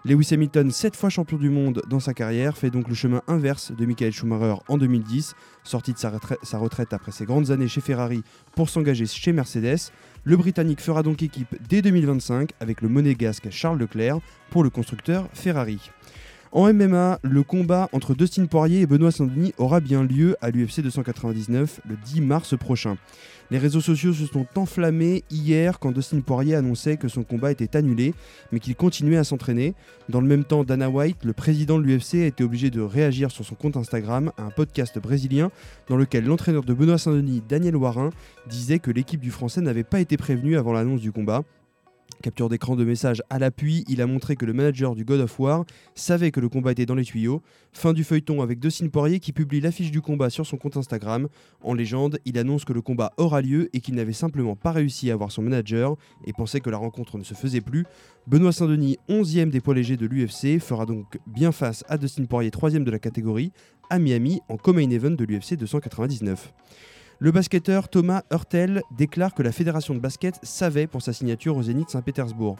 Lewis 0.08 0.30
Hamilton, 0.32 0.72
7 0.72 0.96
fois 0.96 1.10
champion 1.10 1.36
du 1.36 1.50
monde 1.50 1.82
dans 1.90 2.00
sa 2.00 2.14
carrière, 2.14 2.58
fait 2.58 2.70
donc 2.70 2.88
le 2.88 2.96
chemin 2.96 3.22
inverse 3.28 3.74
de 3.74 3.86
Michael 3.86 4.14
Schumacher 4.14 4.56
en 4.70 4.78
2010, 4.78 5.36
sorti 5.66 5.92
de 5.92 5.98
sa, 5.98 6.14
sa 6.44 6.58
retraite 6.60 6.94
après 6.94 7.12
ses 7.12 7.26
grandes 7.26 7.52
années 7.52 7.68
chez 7.68 7.82
Ferrari 7.82 8.24
pour 8.56 8.70
s'engager 8.70 9.06
chez 9.06 9.34
Mercedes. 9.34 9.92
Le 10.24 10.38
Britannique 10.38 10.80
fera 10.80 11.04
donc 11.04 11.24
équipe 11.24 11.58
dès 11.68 11.82
2025 11.82 12.52
avec 12.62 12.82
le 12.82 12.88
monégasque 12.88 13.50
Charles 13.50 13.80
Leclerc 13.80 14.20
pour 14.50 14.64
le 14.64 14.70
constructeur 14.70 15.28
Ferrari. 15.34 15.92
En 16.54 16.72
MMA, 16.74 17.20
le 17.24 17.44
combat 17.44 17.90
entre 17.92 18.16
Dustin 18.16 18.46
Poirier 18.46 18.82
et 18.82 18.86
Benoît 18.86 19.12
Saint-Denis 19.12 19.54
aura 19.58 19.82
bien 19.82 20.04
lieu 20.04 20.38
à 20.40 20.50
l'UFC 20.50 20.80
299 20.82 21.82
le 21.88 21.98
10 21.98 22.22
mars 22.22 22.58
prochain. 22.58 22.98
Les 23.52 23.58
réseaux 23.58 23.82
sociaux 23.82 24.14
se 24.14 24.26
sont 24.26 24.46
enflammés 24.56 25.24
hier 25.30 25.80
quand 25.80 25.92
Dustin 25.92 26.22
Poirier 26.22 26.56
annonçait 26.56 26.96
que 26.96 27.10
son 27.10 27.24
combat 27.24 27.52
était 27.52 27.76
annulé, 27.76 28.14
mais 28.52 28.60
qu'il 28.60 28.76
continuait 28.76 29.18
à 29.18 29.26
s'entraîner. 29.26 29.74
Dans 30.08 30.22
le 30.22 30.28
même 30.28 30.46
temps, 30.46 30.64
Dana 30.64 30.90
White, 30.90 31.26
le 31.26 31.34
président 31.34 31.80
de 31.80 31.84
l'UFC, 31.84 32.16
a 32.16 32.26
été 32.28 32.46
obligé 32.46 32.70
de 32.70 32.82
réagir 32.82 33.30
sur 33.30 33.44
son 33.44 33.56
compte 33.56 33.76
Instagram 33.76 34.32
à 34.38 34.44
un 34.44 34.50
podcast 34.50 34.98
brésilien 35.00 35.52
dans 35.90 35.98
lequel 35.98 36.26
l'entraîneur 36.26 36.64
de 36.64 36.74
Benoît 36.74 36.98
Saint-Denis, 36.98 37.44
Daniel 37.48 37.76
Warin, 37.76 38.12
disait 38.50 38.80
que 38.80 38.92
l'équipe 38.92 39.20
du 39.20 39.32
Français 39.32 39.60
n'avait 39.60 39.84
pas 39.84 40.00
été 40.00 40.16
prévenue 40.16 40.58
avant 40.58 40.72
l'annonce 40.72 41.02
du 41.02 41.12
combat. 41.12 41.44
Capture 42.24 42.50
d'écran 42.50 42.76
de 42.76 42.84
message 42.84 43.22
à 43.30 43.38
l'appui, 43.38 43.84
il 43.88 44.02
a 44.02 44.08
montré 44.08 44.36
que 44.36 44.46
le 44.46 44.54
manager 44.54 44.96
du 44.96 45.06
God 45.06 45.20
of 45.20 45.40
War 45.40 45.66
savait 45.94 46.32
que 46.32 46.40
le 46.40 46.50
combat 46.50 46.72
était 46.72 46.88
dans 46.88 46.96
les 46.96 47.06
tuyaux. 47.06 47.44
Fin 47.74 47.94
du 47.94 48.04
feuilleton 48.04 48.42
avec 48.42 48.60
Dustin 48.60 48.88
Poirier 48.88 49.20
qui 49.20 49.34
publie 49.34 49.62
l'affiche 49.62 49.92
du 49.92 50.02
combat 50.02 50.32
sur 50.32 50.46
son 50.46 50.58
compte 50.58 50.78
Instagram. 50.78 51.28
En 51.62 51.76
légende, 51.76 52.18
il 52.26 52.40
annonce 52.40 52.66
que 52.66 52.74
le 52.74 52.82
combat 52.82 53.12
aura 53.18 53.42
lieu 53.42 53.70
et 53.72 53.82
qu'il 53.82 53.94
n'avait 53.94 54.14
simplement 54.14 54.56
pas 54.56 54.72
réussi 54.72 55.12
à 55.12 55.14
avoir 55.14 55.32
son 55.32 55.44
manager 55.44 55.96
et 56.26 56.34
pensait 56.34 56.60
que 56.60 56.72
la 56.72 56.78
rencontre 56.78 57.20
ne 57.20 57.24
se 57.24 57.36
faisait 57.36 57.62
plus. 57.62 57.86
Benoît 58.26 58.52
Saint-Denis, 58.52 58.98
11e 59.10 59.52
des 59.52 59.62
poids 59.62 59.76
légers 59.76 59.98
de 59.98 60.08
l'UFC, 60.08 60.60
fera 60.60 60.88
donc 60.88 61.20
bien 61.28 61.52
face 61.52 61.84
à 61.88 62.00
Dustin 62.00 62.26
Poirier, 62.26 62.50
3e 62.50 62.84
de 62.84 62.92
la 62.92 63.00
catégorie, 63.00 63.52
à 63.92 64.00
Miami 64.00 64.42
en 64.50 64.58
co-main 64.58 64.90
event 64.90 65.12
de 65.12 65.24
l'UFC 65.24 65.56
299. 65.56 66.52
Le 67.20 67.32
basketteur 67.32 67.90
Thomas 67.90 68.22
Hurtel 68.32 68.84
déclare 68.96 69.34
que 69.34 69.42
la 69.42 69.52
fédération 69.52 69.96
de 69.96 70.00
basket 70.00 70.36
savait 70.44 70.86
pour 70.86 71.02
sa 71.02 71.14
signature 71.14 71.58
au 71.58 71.64
Zénith 71.64 71.90
Saint-Pétersbourg. 71.90 72.58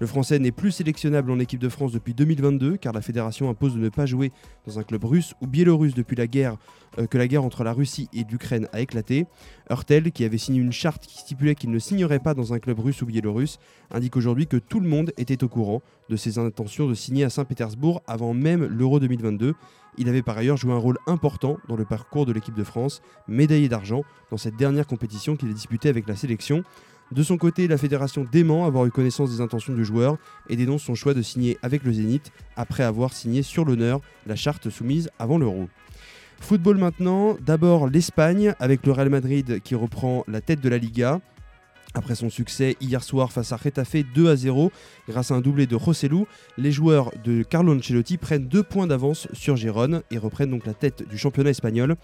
Le 0.00 0.06
Français 0.08 0.40
n'est 0.40 0.50
plus 0.50 0.72
sélectionnable 0.72 1.30
en 1.30 1.38
équipe 1.38 1.60
de 1.60 1.68
France 1.68 1.92
depuis 1.92 2.14
2022 2.14 2.76
car 2.78 2.92
la 2.92 3.00
fédération 3.00 3.48
impose 3.48 3.74
de 3.74 3.78
ne 3.78 3.88
pas 3.88 4.06
jouer 4.06 4.32
dans 4.66 4.80
un 4.80 4.82
club 4.82 5.04
russe 5.04 5.34
ou 5.40 5.46
biélorusse 5.46 5.94
depuis 5.94 6.16
la 6.16 6.26
guerre 6.26 6.56
euh, 6.98 7.06
que 7.06 7.16
la 7.16 7.28
guerre 7.28 7.44
entre 7.44 7.62
la 7.62 7.72
Russie 7.72 8.08
et 8.12 8.24
l'Ukraine 8.28 8.68
a 8.72 8.80
éclaté. 8.80 9.26
Hurtel, 9.70 10.10
qui 10.10 10.24
avait 10.24 10.38
signé 10.38 10.60
une 10.60 10.72
charte 10.72 11.06
qui 11.06 11.18
stipulait 11.18 11.54
qu'il 11.54 11.70
ne 11.70 11.78
signerait 11.78 12.18
pas 12.18 12.34
dans 12.34 12.52
un 12.52 12.58
club 12.58 12.80
russe 12.80 13.02
ou 13.02 13.06
biélorusse, 13.06 13.58
indique 13.92 14.16
aujourd'hui 14.16 14.48
que 14.48 14.56
tout 14.56 14.80
le 14.80 14.88
monde 14.88 15.12
était 15.16 15.44
au 15.44 15.48
courant 15.48 15.80
de 16.08 16.16
ses 16.16 16.38
intentions 16.38 16.88
de 16.88 16.94
signer 16.94 17.24
à 17.24 17.30
Saint-Pétersbourg 17.30 18.02
avant 18.06 18.34
même 18.34 18.64
l'Euro 18.64 18.98
2022. 18.98 19.54
Il 19.96 20.08
avait 20.08 20.22
par 20.22 20.36
ailleurs 20.36 20.56
joué 20.56 20.72
un 20.72 20.78
rôle 20.78 20.98
important 21.06 21.58
dans 21.68 21.76
le 21.76 21.84
parcours 21.84 22.26
de 22.26 22.32
l'équipe 22.32 22.54
de 22.54 22.64
France, 22.64 23.00
médaillé 23.28 23.68
d'argent 23.68 24.02
dans 24.30 24.36
cette 24.36 24.56
dernière 24.56 24.88
compétition 24.88 25.36
qu'il 25.36 25.50
a 25.50 25.52
disputée 25.52 25.88
avec 25.88 26.08
la 26.08 26.16
sélection. 26.16 26.64
De 27.14 27.22
son 27.22 27.38
côté, 27.38 27.68
la 27.68 27.78
fédération 27.78 28.26
dément 28.30 28.66
avoir 28.66 28.86
eu 28.86 28.90
connaissance 28.90 29.30
des 29.30 29.40
intentions 29.40 29.72
du 29.72 29.84
joueur 29.84 30.16
et 30.48 30.56
dénonce 30.56 30.82
son 30.82 30.96
choix 30.96 31.14
de 31.14 31.22
signer 31.22 31.58
avec 31.62 31.84
le 31.84 31.92
Zénith 31.92 32.32
après 32.56 32.82
avoir 32.82 33.12
signé 33.12 33.42
sur 33.42 33.64
l'honneur 33.64 34.00
la 34.26 34.34
charte 34.34 34.68
soumise 34.68 35.08
avant 35.20 35.38
l'Euro. 35.38 35.68
Football 36.40 36.76
maintenant, 36.76 37.36
d'abord 37.40 37.88
l'Espagne 37.88 38.54
avec 38.58 38.84
le 38.84 38.90
Real 38.90 39.10
Madrid 39.10 39.60
qui 39.62 39.76
reprend 39.76 40.24
la 40.26 40.40
tête 40.40 40.60
de 40.60 40.68
la 40.68 40.76
Liga. 40.76 41.20
Après 41.96 42.16
son 42.16 42.30
succès 42.30 42.76
hier 42.80 43.04
soir 43.04 43.30
face 43.30 43.52
à 43.52 43.56
Retafe 43.56 43.98
2 44.12 44.28
à 44.28 44.34
0, 44.34 44.72
grâce 45.08 45.30
à 45.30 45.36
un 45.36 45.40
doublé 45.40 45.68
de 45.68 45.76
Rossellou, 45.76 46.26
les 46.58 46.72
joueurs 46.72 47.12
de 47.22 47.44
Carlo 47.44 47.76
Ancelotti 47.76 48.18
prennent 48.18 48.48
deux 48.48 48.64
points 48.64 48.88
d'avance 48.88 49.28
sur 49.32 49.54
Gérone 49.54 50.02
et 50.10 50.18
reprennent 50.18 50.50
donc 50.50 50.66
la 50.66 50.74
tête 50.74 51.08
du 51.08 51.16
championnat 51.16 51.50
espagnol. 51.50 51.94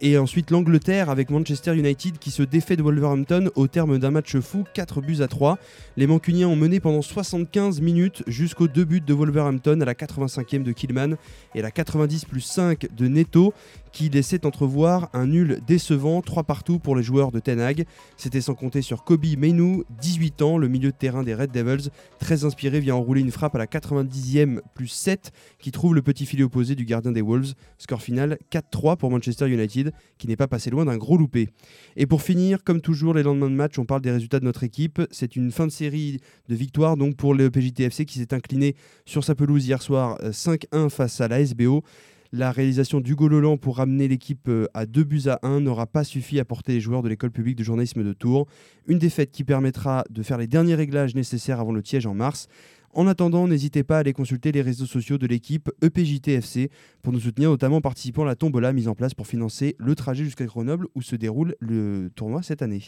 Et 0.00 0.16
ensuite 0.16 0.52
l'Angleterre 0.52 1.10
avec 1.10 1.28
Manchester 1.28 1.74
United 1.74 2.18
qui 2.18 2.30
se 2.30 2.44
défait 2.44 2.76
de 2.76 2.82
Wolverhampton 2.82 3.50
au 3.56 3.66
terme 3.66 3.98
d'un 3.98 4.12
match 4.12 4.36
fou, 4.38 4.64
4 4.72 5.00
buts 5.00 5.22
à 5.22 5.26
3. 5.26 5.58
Les 5.96 6.06
Mancuniens 6.06 6.46
ont 6.46 6.54
mené 6.54 6.78
pendant 6.78 7.02
75 7.02 7.80
minutes 7.80 8.22
jusqu'au 8.28 8.68
deux 8.68 8.84
buts 8.84 9.00
de 9.00 9.12
Wolverhampton 9.12 9.80
à 9.80 9.84
la 9.84 9.94
85e 9.94 10.62
de 10.62 10.70
Killman 10.70 11.16
et 11.56 11.58
à 11.58 11.62
la 11.62 11.72
90 11.72 12.26
plus 12.26 12.42
5 12.42 12.94
de 12.96 13.08
Neto 13.08 13.52
qui 13.92 14.08
laissait 14.08 14.46
entrevoir 14.46 15.10
un 15.12 15.26
nul 15.26 15.60
décevant, 15.66 16.22
3 16.22 16.44
partout 16.44 16.78
pour 16.78 16.96
les 16.96 17.02
joueurs 17.02 17.32
de 17.32 17.40
Ten 17.40 17.60
Hag. 17.60 17.84
C'était 18.16 18.40
sans 18.40 18.54
compter 18.54 18.82
sur 18.82 19.04
Kobe 19.04 19.24
Mainu, 19.36 19.84
18 20.00 20.42
ans, 20.42 20.58
le 20.58 20.68
milieu 20.68 20.90
de 20.90 20.96
terrain 20.96 21.22
des 21.22 21.34
Red 21.34 21.50
Devils, 21.50 21.90
très 22.18 22.44
inspiré 22.44 22.80
vient 22.80 22.94
enrouler 22.94 23.20
une 23.20 23.30
frappe 23.30 23.54
à 23.54 23.58
la 23.58 23.66
90e 23.66 24.60
plus 24.74 24.88
7 24.88 25.32
qui 25.58 25.70
trouve 25.70 25.94
le 25.94 26.02
petit 26.02 26.26
filet 26.26 26.42
opposé 26.42 26.74
du 26.74 26.84
gardien 26.84 27.12
des 27.12 27.22
Wolves. 27.22 27.54
Score 27.78 28.02
final 28.02 28.38
4-3 28.50 28.96
pour 28.96 29.10
Manchester 29.10 29.48
United 29.48 29.92
qui 30.18 30.28
n'est 30.28 30.36
pas 30.36 30.48
passé 30.48 30.70
loin 30.70 30.84
d'un 30.84 30.96
gros 30.96 31.16
loupé. 31.16 31.48
Et 31.96 32.06
pour 32.06 32.22
finir, 32.22 32.64
comme 32.64 32.80
toujours 32.80 33.14
les 33.14 33.22
lendemains 33.22 33.50
de 33.50 33.54
match, 33.54 33.78
on 33.78 33.84
parle 33.84 34.02
des 34.02 34.10
résultats 34.10 34.40
de 34.40 34.44
notre 34.44 34.64
équipe. 34.64 35.00
C'est 35.10 35.36
une 35.36 35.50
fin 35.50 35.66
de 35.66 35.72
série 35.72 36.20
de 36.48 36.54
victoires 36.54 36.96
donc 36.96 37.16
pour 37.16 37.34
le 37.34 37.50
PJTFC 37.50 38.04
qui 38.04 38.18
s'est 38.18 38.34
incliné 38.34 38.76
sur 39.04 39.24
sa 39.24 39.34
pelouse 39.34 39.66
hier 39.66 39.82
soir 39.82 40.18
5-1 40.22 40.66
euh, 40.74 40.88
face 40.88 41.20
à 41.20 41.28
la 41.28 41.44
SBO. 41.44 41.82
La 42.30 42.52
réalisation 42.52 43.00
d'Hugo 43.00 43.26
Lolan 43.26 43.56
pour 43.56 43.78
ramener 43.78 44.06
l'équipe 44.06 44.48
euh, 44.48 44.66
à 44.74 44.84
2 44.84 45.02
buts 45.02 45.22
à 45.28 45.38
1 45.42 45.60
n'aura 45.60 45.86
pas 45.86 46.04
suffi 46.04 46.38
à 46.38 46.44
porter 46.44 46.72
les 46.72 46.80
joueurs 46.80 47.02
de 47.02 47.08
l'école 47.08 47.30
publique 47.30 47.56
de 47.56 47.64
journalisme 47.64 48.04
de 48.04 48.12
Tours. 48.12 48.46
Une 48.86 48.98
défaite 48.98 49.30
qui 49.30 49.44
permettra 49.44 50.04
de 50.10 50.22
faire 50.22 50.36
les 50.36 50.46
derniers 50.46 50.74
réglages 50.74 51.14
nécessaires 51.14 51.58
avant 51.58 51.72
le 51.72 51.82
tiège 51.82 52.04
en 52.04 52.12
mars. 52.12 52.48
En 52.92 53.06
attendant, 53.06 53.48
n'hésitez 53.48 53.82
pas 53.82 53.96
à 53.96 54.00
aller 54.00 54.12
consulter 54.12 54.52
les 54.52 54.60
réseaux 54.60 54.84
sociaux 54.84 55.16
de 55.16 55.26
l'équipe 55.26 55.70
EPJTFC 55.80 56.70
pour 57.02 57.14
nous 57.14 57.20
soutenir, 57.20 57.48
notamment 57.48 57.76
en 57.76 57.80
participant 57.80 58.24
à 58.24 58.26
la 58.26 58.36
tombola 58.36 58.74
mise 58.74 58.88
en 58.88 58.94
place 58.94 59.14
pour 59.14 59.26
financer 59.26 59.74
le 59.78 59.94
trajet 59.94 60.24
jusqu'à 60.24 60.44
Grenoble 60.44 60.86
où 60.94 61.00
se 61.00 61.16
déroule 61.16 61.54
le 61.60 62.10
tournoi 62.14 62.42
cette 62.42 62.60
année. 62.60 62.82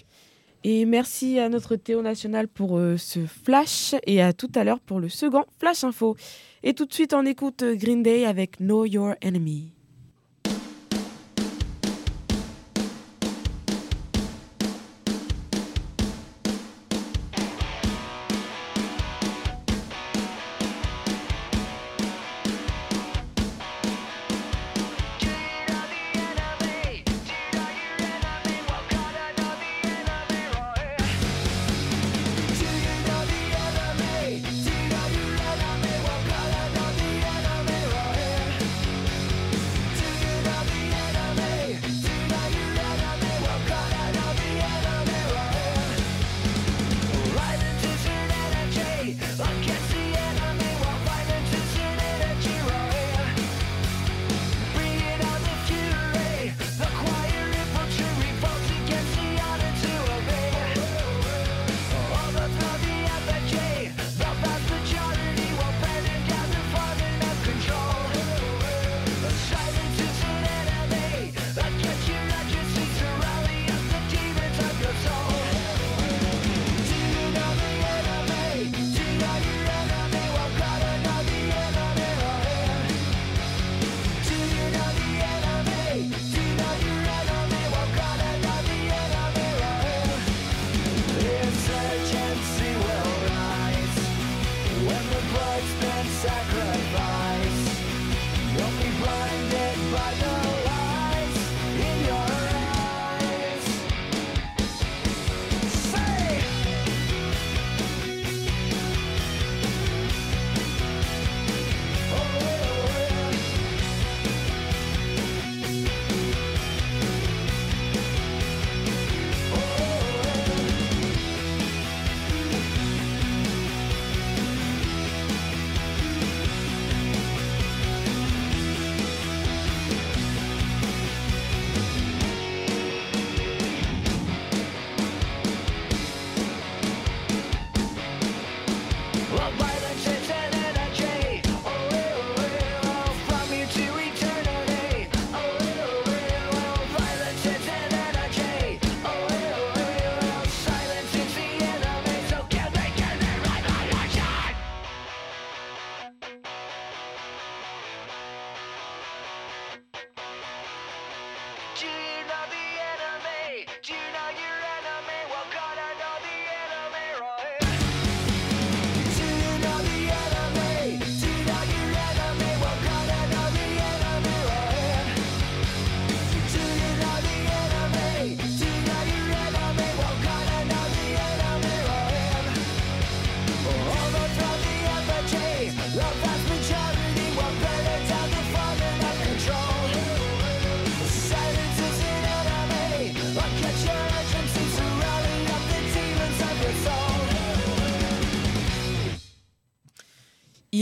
Et 0.62 0.84
merci 0.84 1.38
à 1.38 1.48
notre 1.48 1.76
Théo 1.76 2.02
National 2.02 2.46
pour 2.46 2.78
euh, 2.78 2.98
ce 2.98 3.24
flash 3.26 3.94
et 4.06 4.20
à 4.20 4.34
tout 4.34 4.50
à 4.54 4.62
l'heure 4.62 4.80
pour 4.80 5.00
le 5.00 5.08
second 5.08 5.44
Flash 5.58 5.84
Info. 5.84 6.16
Et 6.62 6.74
tout 6.74 6.84
de 6.84 6.92
suite, 6.92 7.14
on 7.14 7.24
écoute 7.24 7.64
Green 7.64 8.02
Day 8.02 8.26
avec 8.26 8.58
Know 8.58 8.84
Your 8.84 9.14
Enemy. 9.24 9.79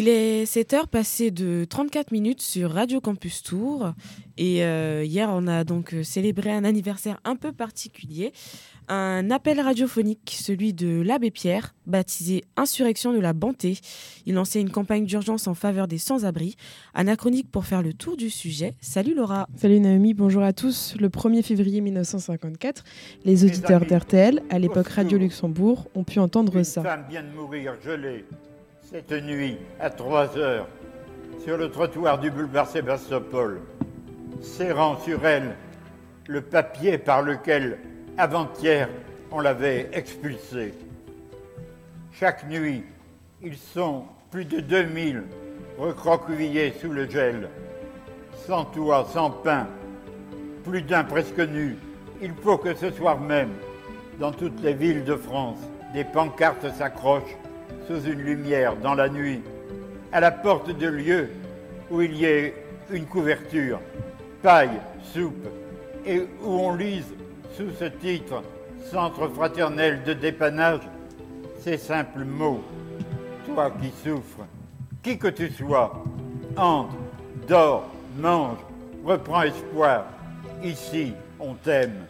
Il 0.00 0.06
est 0.06 0.46
7 0.46 0.74
heures 0.74 0.86
passées 0.86 1.32
de 1.32 1.66
34 1.68 2.12
minutes 2.12 2.40
sur 2.40 2.70
Radio 2.70 3.00
Campus 3.00 3.42
Tour. 3.42 3.94
Et 4.36 4.62
euh, 4.62 5.02
hier, 5.04 5.28
on 5.32 5.48
a 5.48 5.64
donc 5.64 5.92
euh, 5.92 6.04
célébré 6.04 6.52
un 6.52 6.62
anniversaire 6.62 7.18
un 7.24 7.34
peu 7.34 7.50
particulier. 7.50 8.32
Un 8.86 9.28
appel 9.32 9.60
radiophonique, 9.60 10.36
celui 10.40 10.72
de 10.72 11.00
l'abbé 11.00 11.32
Pierre, 11.32 11.74
baptisé 11.86 12.44
Insurrection 12.56 13.12
de 13.12 13.18
la 13.18 13.32
Banté. 13.32 13.76
Il 14.24 14.34
lançait 14.34 14.60
une 14.60 14.70
campagne 14.70 15.04
d'urgence 15.04 15.48
en 15.48 15.54
faveur 15.54 15.88
des 15.88 15.98
sans-abri. 15.98 16.54
Anachronique 16.94 17.50
pour 17.50 17.64
faire 17.64 17.82
le 17.82 17.92
tour 17.92 18.16
du 18.16 18.30
sujet. 18.30 18.76
Salut 18.80 19.16
Laura. 19.16 19.48
Salut 19.56 19.80
Naomi, 19.80 20.14
bonjour 20.14 20.44
à 20.44 20.52
tous. 20.52 20.94
Le 21.00 21.08
1er 21.08 21.42
février 21.42 21.80
1954, 21.80 22.84
les 23.24 23.44
auditeurs 23.44 23.84
d'RTL, 23.84 24.44
à 24.48 24.60
l'époque 24.60 24.90
Radio 24.90 25.18
Luxembourg, 25.18 25.88
ont 25.96 26.04
pu 26.04 26.20
entendre 26.20 26.62
ça. 26.62 26.82
Une 26.82 26.86
femme 26.86 27.06
vient 27.10 27.24
de 27.24 27.34
mourir 27.34 27.74
gelée 27.84 28.24
cette 28.90 29.12
nuit 29.12 29.58
à 29.80 29.90
3 29.90 30.38
heures 30.38 30.66
sur 31.44 31.58
le 31.58 31.70
trottoir 31.70 32.18
du 32.18 32.30
boulevard 32.30 32.66
Sébastopol, 32.66 33.60
serrant 34.40 34.98
sur 35.00 35.26
elle 35.26 35.56
le 36.26 36.40
papier 36.40 36.96
par 36.96 37.20
lequel, 37.20 37.80
avant-hier, 38.16 38.88
on 39.30 39.40
l'avait 39.40 39.90
expulsée. 39.92 40.72
Chaque 42.12 42.48
nuit, 42.48 42.82
ils 43.42 43.58
sont 43.58 44.04
plus 44.30 44.46
de 44.46 44.60
2000 44.60 45.24
recroquevillés 45.78 46.72
sous 46.80 46.90
le 46.90 47.10
gel, 47.10 47.50
sans 48.46 48.64
toit, 48.64 49.06
sans 49.12 49.30
pain, 49.30 49.66
plus 50.64 50.80
d'un 50.80 51.04
presque 51.04 51.40
nu. 51.40 51.76
Il 52.22 52.32
faut 52.42 52.56
que 52.56 52.74
ce 52.74 52.90
soir 52.90 53.20
même, 53.20 53.52
dans 54.18 54.32
toutes 54.32 54.62
les 54.62 54.72
villes 54.72 55.04
de 55.04 55.14
France, 55.14 55.58
des 55.92 56.04
pancartes 56.04 56.72
s'accrochent 56.72 57.36
sous 57.88 58.02
une 58.02 58.20
lumière 58.20 58.76
dans 58.76 58.94
la 58.94 59.08
nuit, 59.08 59.40
à 60.12 60.20
la 60.20 60.30
porte 60.30 60.76
de 60.76 60.86
lieu 60.86 61.30
où 61.90 62.02
il 62.02 62.14
y 62.14 62.26
ait 62.26 62.54
une 62.90 63.06
couverture, 63.06 63.80
paille, 64.42 64.78
soupe, 65.02 65.48
et 66.06 66.20
où 66.20 66.50
on 66.50 66.76
lise 66.76 67.14
sous 67.56 67.70
ce 67.78 67.84
titre 67.84 68.42
Centre 68.90 69.28
fraternel 69.28 70.02
de 70.06 70.12
dépannage 70.12 70.80
ces 71.60 71.76
simples 71.76 72.24
mots. 72.24 72.62
Toi 73.46 73.72
qui 73.80 73.90
souffres, 74.02 74.46
qui 75.02 75.18
que 75.18 75.28
tu 75.28 75.50
sois, 75.50 76.04
entre, 76.56 76.96
dors, 77.48 77.88
mange, 78.18 78.58
reprends 79.04 79.42
espoir. 79.42 80.06
Ici, 80.62 81.12
on 81.40 81.54
t'aime. 81.54 82.04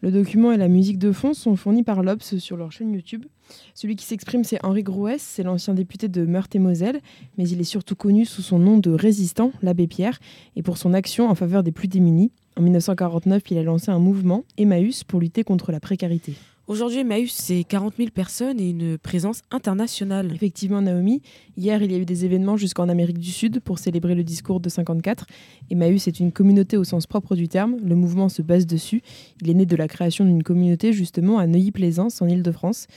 Le 0.00 0.10
document 0.10 0.52
et 0.52 0.56
la 0.56 0.68
musique 0.68 0.98
de 0.98 1.12
fond 1.12 1.34
sont 1.34 1.56
fournis 1.56 1.82
par 1.82 2.02
l'Obs 2.02 2.36
sur 2.38 2.56
leur 2.56 2.70
chaîne 2.70 2.92
YouTube. 2.92 3.26
Celui 3.74 3.96
qui 3.96 4.04
s'exprime, 4.04 4.44
c'est 4.44 4.64
Henri 4.64 4.82
Grouès, 4.82 5.20
c'est 5.20 5.42
l'ancien 5.42 5.74
député 5.74 6.08
de 6.08 6.24
Meurthe-et-Moselle, 6.24 7.00
mais 7.38 7.48
il 7.48 7.60
est 7.60 7.64
surtout 7.64 7.96
connu 7.96 8.24
sous 8.24 8.42
son 8.42 8.58
nom 8.58 8.78
de 8.78 8.90
résistant, 8.90 9.52
l'abbé 9.62 9.86
Pierre, 9.86 10.18
et 10.56 10.62
pour 10.62 10.78
son 10.78 10.94
action 10.94 11.28
en 11.28 11.34
faveur 11.34 11.62
des 11.62 11.72
plus 11.72 11.88
démunis. 11.88 12.32
En 12.56 12.62
1949, 12.62 13.42
il 13.50 13.58
a 13.58 13.62
lancé 13.62 13.90
un 13.90 13.98
mouvement, 13.98 14.44
Emmaüs, 14.56 15.04
pour 15.04 15.20
lutter 15.20 15.44
contre 15.44 15.72
la 15.72 15.80
précarité. 15.80 16.34
Aujourd'hui, 16.68 16.98
Emmaüs, 16.98 17.32
c'est 17.32 17.62
40 17.62 17.94
000 17.96 18.10
personnes 18.10 18.58
et 18.58 18.70
une 18.70 18.98
présence 18.98 19.42
internationale. 19.52 20.32
Effectivement, 20.34 20.82
Naomi, 20.82 21.22
hier, 21.56 21.80
il 21.80 21.92
y 21.92 21.94
a 21.94 21.98
eu 21.98 22.04
des 22.04 22.24
événements 22.24 22.56
jusqu'en 22.56 22.88
Amérique 22.88 23.20
du 23.20 23.30
Sud 23.30 23.60
pour 23.60 23.78
célébrer 23.78 24.16
le 24.16 24.24
discours 24.24 24.58
de 24.58 24.68
54. 24.68 25.26
Emmaüs 25.70 26.08
est 26.08 26.18
une 26.18 26.32
communauté 26.32 26.76
au 26.76 26.82
sens 26.82 27.06
propre 27.06 27.36
du 27.36 27.46
terme. 27.46 27.76
Le 27.84 27.94
mouvement 27.94 28.28
se 28.28 28.42
base 28.42 28.66
dessus. 28.66 29.02
Il 29.42 29.48
est 29.48 29.54
né 29.54 29.64
de 29.64 29.76
la 29.76 29.86
création 29.86 30.24
d'une 30.24 30.42
communauté 30.42 30.92
justement 30.92 31.38
à 31.38 31.46
Neuilly-Plaisance, 31.46 32.20
en 32.20 32.26
Ile-de-France. 32.26 32.88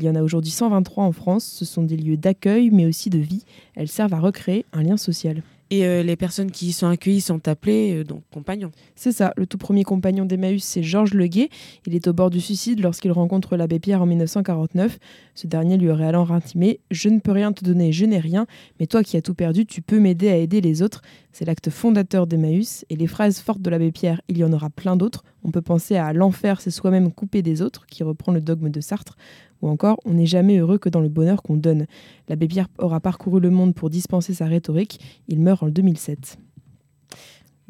Il 0.00 0.04
y 0.04 0.08
en 0.08 0.14
a 0.14 0.22
aujourd'hui 0.22 0.52
123 0.52 1.02
en 1.02 1.10
France. 1.10 1.44
Ce 1.44 1.64
sont 1.64 1.82
des 1.82 1.96
lieux 1.96 2.16
d'accueil, 2.16 2.70
mais 2.70 2.86
aussi 2.86 3.10
de 3.10 3.18
vie. 3.18 3.44
Elles 3.74 3.88
servent 3.88 4.14
à 4.14 4.20
recréer 4.20 4.64
un 4.72 4.84
lien 4.84 4.96
social. 4.96 5.42
Et 5.70 5.84
euh, 5.84 6.02
les 6.02 6.16
personnes 6.16 6.50
qui 6.50 6.68
y 6.68 6.72
sont 6.72 6.86
accueillies 6.86 7.20
sont 7.20 7.46
appelées 7.46 7.98
euh, 7.98 8.04
donc 8.04 8.22
compagnons. 8.32 8.70
C'est 8.94 9.12
ça. 9.12 9.34
Le 9.36 9.46
tout 9.46 9.58
premier 9.58 9.84
compagnon 9.84 10.24
d'Emmaüs, 10.24 10.62
c'est 10.62 10.82
Georges 10.82 11.12
Leguet. 11.12 11.50
Il 11.84 11.94
est 11.94 12.06
au 12.06 12.14
bord 12.14 12.30
du 12.30 12.40
suicide 12.40 12.80
lorsqu'il 12.80 13.12
rencontre 13.12 13.56
l'abbé 13.56 13.78
Pierre 13.78 14.00
en 14.00 14.06
1949. 14.06 14.98
Ce 15.34 15.46
dernier 15.46 15.76
lui 15.76 15.90
aurait 15.90 16.06
alors 16.06 16.32
intimé 16.32 16.80
Je 16.90 17.10
ne 17.10 17.18
peux 17.18 17.32
rien 17.32 17.52
te 17.52 17.64
donner, 17.64 17.92
je 17.92 18.06
n'ai 18.06 18.18
rien, 18.18 18.46
mais 18.80 18.86
toi 18.86 19.02
qui 19.02 19.16
as 19.16 19.22
tout 19.22 19.34
perdu, 19.34 19.66
tu 19.66 19.82
peux 19.82 19.98
m'aider 19.98 20.30
à 20.30 20.36
aider 20.36 20.60
les 20.62 20.80
autres. 20.80 21.02
C'est 21.32 21.44
l'acte 21.44 21.68
fondateur 21.68 22.26
d'Emmaüs. 22.26 22.86
Et 22.88 22.96
les 22.96 23.06
phrases 23.06 23.38
fortes 23.38 23.60
de 23.60 23.68
l'abbé 23.68 23.92
Pierre, 23.92 24.22
il 24.28 24.38
y 24.38 24.44
en 24.44 24.52
aura 24.52 24.70
plein 24.70 24.96
d'autres. 24.96 25.22
On 25.44 25.50
peut 25.50 25.62
penser 25.62 25.96
à 25.96 26.12
L'enfer, 26.12 26.60
c'est 26.60 26.70
soi-même 26.70 27.12
coupé 27.12 27.42
des 27.42 27.62
autres, 27.62 27.86
qui 27.86 28.02
reprend 28.02 28.32
le 28.32 28.40
dogme 28.40 28.70
de 28.70 28.80
Sartre. 28.80 29.16
Ou 29.62 29.68
encore, 29.68 29.98
on 30.04 30.14
n'est 30.14 30.26
jamais 30.26 30.58
heureux 30.58 30.78
que 30.78 30.88
dans 30.88 31.00
le 31.00 31.08
bonheur 31.08 31.42
qu'on 31.42 31.56
donne. 31.56 31.86
L'abbé 32.28 32.46
Pierre 32.46 32.68
aura 32.78 33.00
parcouru 33.00 33.40
le 33.40 33.50
monde 33.50 33.74
pour 33.74 33.90
dispenser 33.90 34.34
sa 34.34 34.46
rhétorique. 34.46 35.00
Il 35.28 35.40
meurt 35.40 35.62
en 35.62 35.68
2007. 35.68 36.38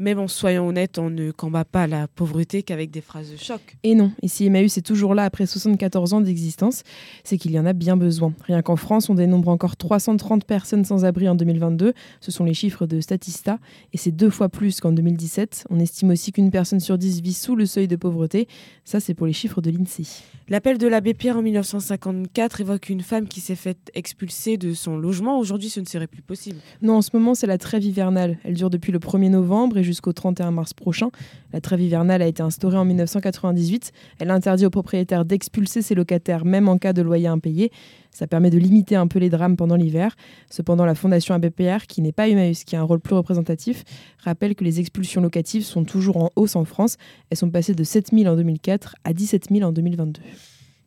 Mais 0.00 0.14
bon, 0.14 0.28
soyons 0.28 0.68
honnêtes, 0.68 1.00
on 1.00 1.10
ne 1.10 1.32
combat 1.32 1.64
pas 1.64 1.88
la 1.88 2.06
pauvreté 2.06 2.62
qu'avec 2.62 2.92
des 2.92 3.00
phrases 3.00 3.32
de 3.32 3.36
choc. 3.36 3.76
Et 3.82 3.96
non, 3.96 4.12
et 4.22 4.28
si 4.28 4.46
Emmaüs 4.46 4.78
est 4.78 4.86
toujours 4.86 5.12
là 5.12 5.24
après 5.24 5.44
74 5.44 6.14
ans 6.14 6.20
d'existence, 6.20 6.84
c'est 7.24 7.36
qu'il 7.36 7.50
y 7.50 7.58
en 7.58 7.66
a 7.66 7.72
bien 7.72 7.96
besoin. 7.96 8.32
Rien 8.44 8.62
qu'en 8.62 8.76
France, 8.76 9.10
on 9.10 9.14
dénombre 9.14 9.48
encore 9.48 9.76
330 9.76 10.44
personnes 10.44 10.84
sans 10.84 11.04
abri 11.04 11.28
en 11.28 11.34
2022, 11.34 11.94
ce 12.20 12.30
sont 12.30 12.44
les 12.44 12.54
chiffres 12.54 12.86
de 12.86 13.00
Statista, 13.00 13.58
et 13.92 13.98
c'est 13.98 14.12
deux 14.12 14.30
fois 14.30 14.48
plus 14.48 14.80
qu'en 14.80 14.92
2017. 14.92 15.64
On 15.68 15.80
estime 15.80 16.10
aussi 16.10 16.30
qu'une 16.30 16.52
personne 16.52 16.78
sur 16.78 16.96
dix 16.96 17.20
vit 17.20 17.32
sous 17.34 17.56
le 17.56 17.66
seuil 17.66 17.88
de 17.88 17.96
pauvreté, 17.96 18.46
ça 18.84 19.00
c'est 19.00 19.14
pour 19.14 19.26
les 19.26 19.32
chiffres 19.32 19.60
de 19.60 19.72
l'INSEE. 19.72 20.22
L'appel 20.48 20.78
de 20.78 20.86
l'abbé 20.86 21.12
Pierre 21.12 21.38
en 21.38 21.42
1954 21.42 22.60
évoque 22.60 22.88
une 22.88 23.02
femme 23.02 23.26
qui 23.26 23.40
s'est 23.40 23.56
faite 23.56 23.90
expulser 23.94 24.56
de 24.56 24.72
son 24.74 24.96
logement. 24.96 25.38
Aujourd'hui, 25.38 25.68
ce 25.68 25.80
ne 25.80 25.84
serait 25.84 26.06
plus 26.06 26.22
possible. 26.22 26.58
Non, 26.80 26.94
en 26.94 27.02
ce 27.02 27.10
moment, 27.12 27.34
c'est 27.34 27.46
la 27.46 27.58
trêve 27.58 27.84
hivernale. 27.84 28.38
Elle 28.44 28.54
dure 28.54 28.70
depuis 28.70 28.90
le 28.90 28.98
1er 28.98 29.28
novembre 29.28 29.76
et 29.76 29.82
jusqu'au 29.88 30.12
31 30.12 30.50
mars 30.50 30.74
prochain. 30.74 31.08
La 31.52 31.60
trêve 31.60 31.80
hivernale 31.80 32.22
a 32.22 32.26
été 32.26 32.42
instaurée 32.42 32.76
en 32.76 32.84
1998. 32.84 33.92
Elle 34.18 34.30
interdit 34.30 34.66
aux 34.66 34.70
propriétaires 34.70 35.24
d'expulser 35.24 35.82
ses 35.82 35.94
locataires 35.94 36.44
même 36.44 36.68
en 36.68 36.76
cas 36.76 36.92
de 36.92 37.02
loyer 37.02 37.26
impayé. 37.26 37.72
Ça 38.10 38.26
permet 38.26 38.50
de 38.50 38.58
limiter 38.58 38.96
un 38.96 39.06
peu 39.06 39.18
les 39.18 39.30
drames 39.30 39.56
pendant 39.56 39.76
l'hiver. 39.76 40.14
Cependant, 40.50 40.84
la 40.84 40.94
Fondation 40.94 41.34
ABPR, 41.34 41.86
qui 41.88 42.02
n'est 42.02 42.12
pas 42.12 42.28
Emmaüs, 42.28 42.64
qui 42.64 42.76
a 42.76 42.80
un 42.80 42.84
rôle 42.84 43.00
plus 43.00 43.14
représentatif, 43.14 43.84
rappelle 44.18 44.54
que 44.54 44.64
les 44.64 44.80
expulsions 44.80 45.20
locatives 45.20 45.64
sont 45.64 45.84
toujours 45.84 46.18
en 46.18 46.30
hausse 46.36 46.56
en 46.56 46.64
France. 46.64 46.96
Elles 47.30 47.38
sont 47.38 47.50
passées 47.50 47.74
de 47.74 47.84
7 47.84 48.10
000 48.12 48.30
en 48.30 48.36
2004 48.36 48.96
à 49.04 49.12
17 49.12 49.48
000 49.50 49.68
en 49.68 49.72
2022. 49.72 50.20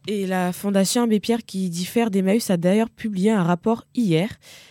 Et 0.08 0.26
la 0.26 0.52
Fondation 0.52 1.04
Abbé 1.04 1.20
Pierre, 1.20 1.46
qui 1.46 1.70
diffère 1.70 2.10
d'Emmaüs, 2.10 2.50
a 2.50 2.58
d'ailleurs 2.58 2.90
publié 2.90 3.30
un 3.30 3.44
rapport 3.44 3.86
hier. 3.94 4.30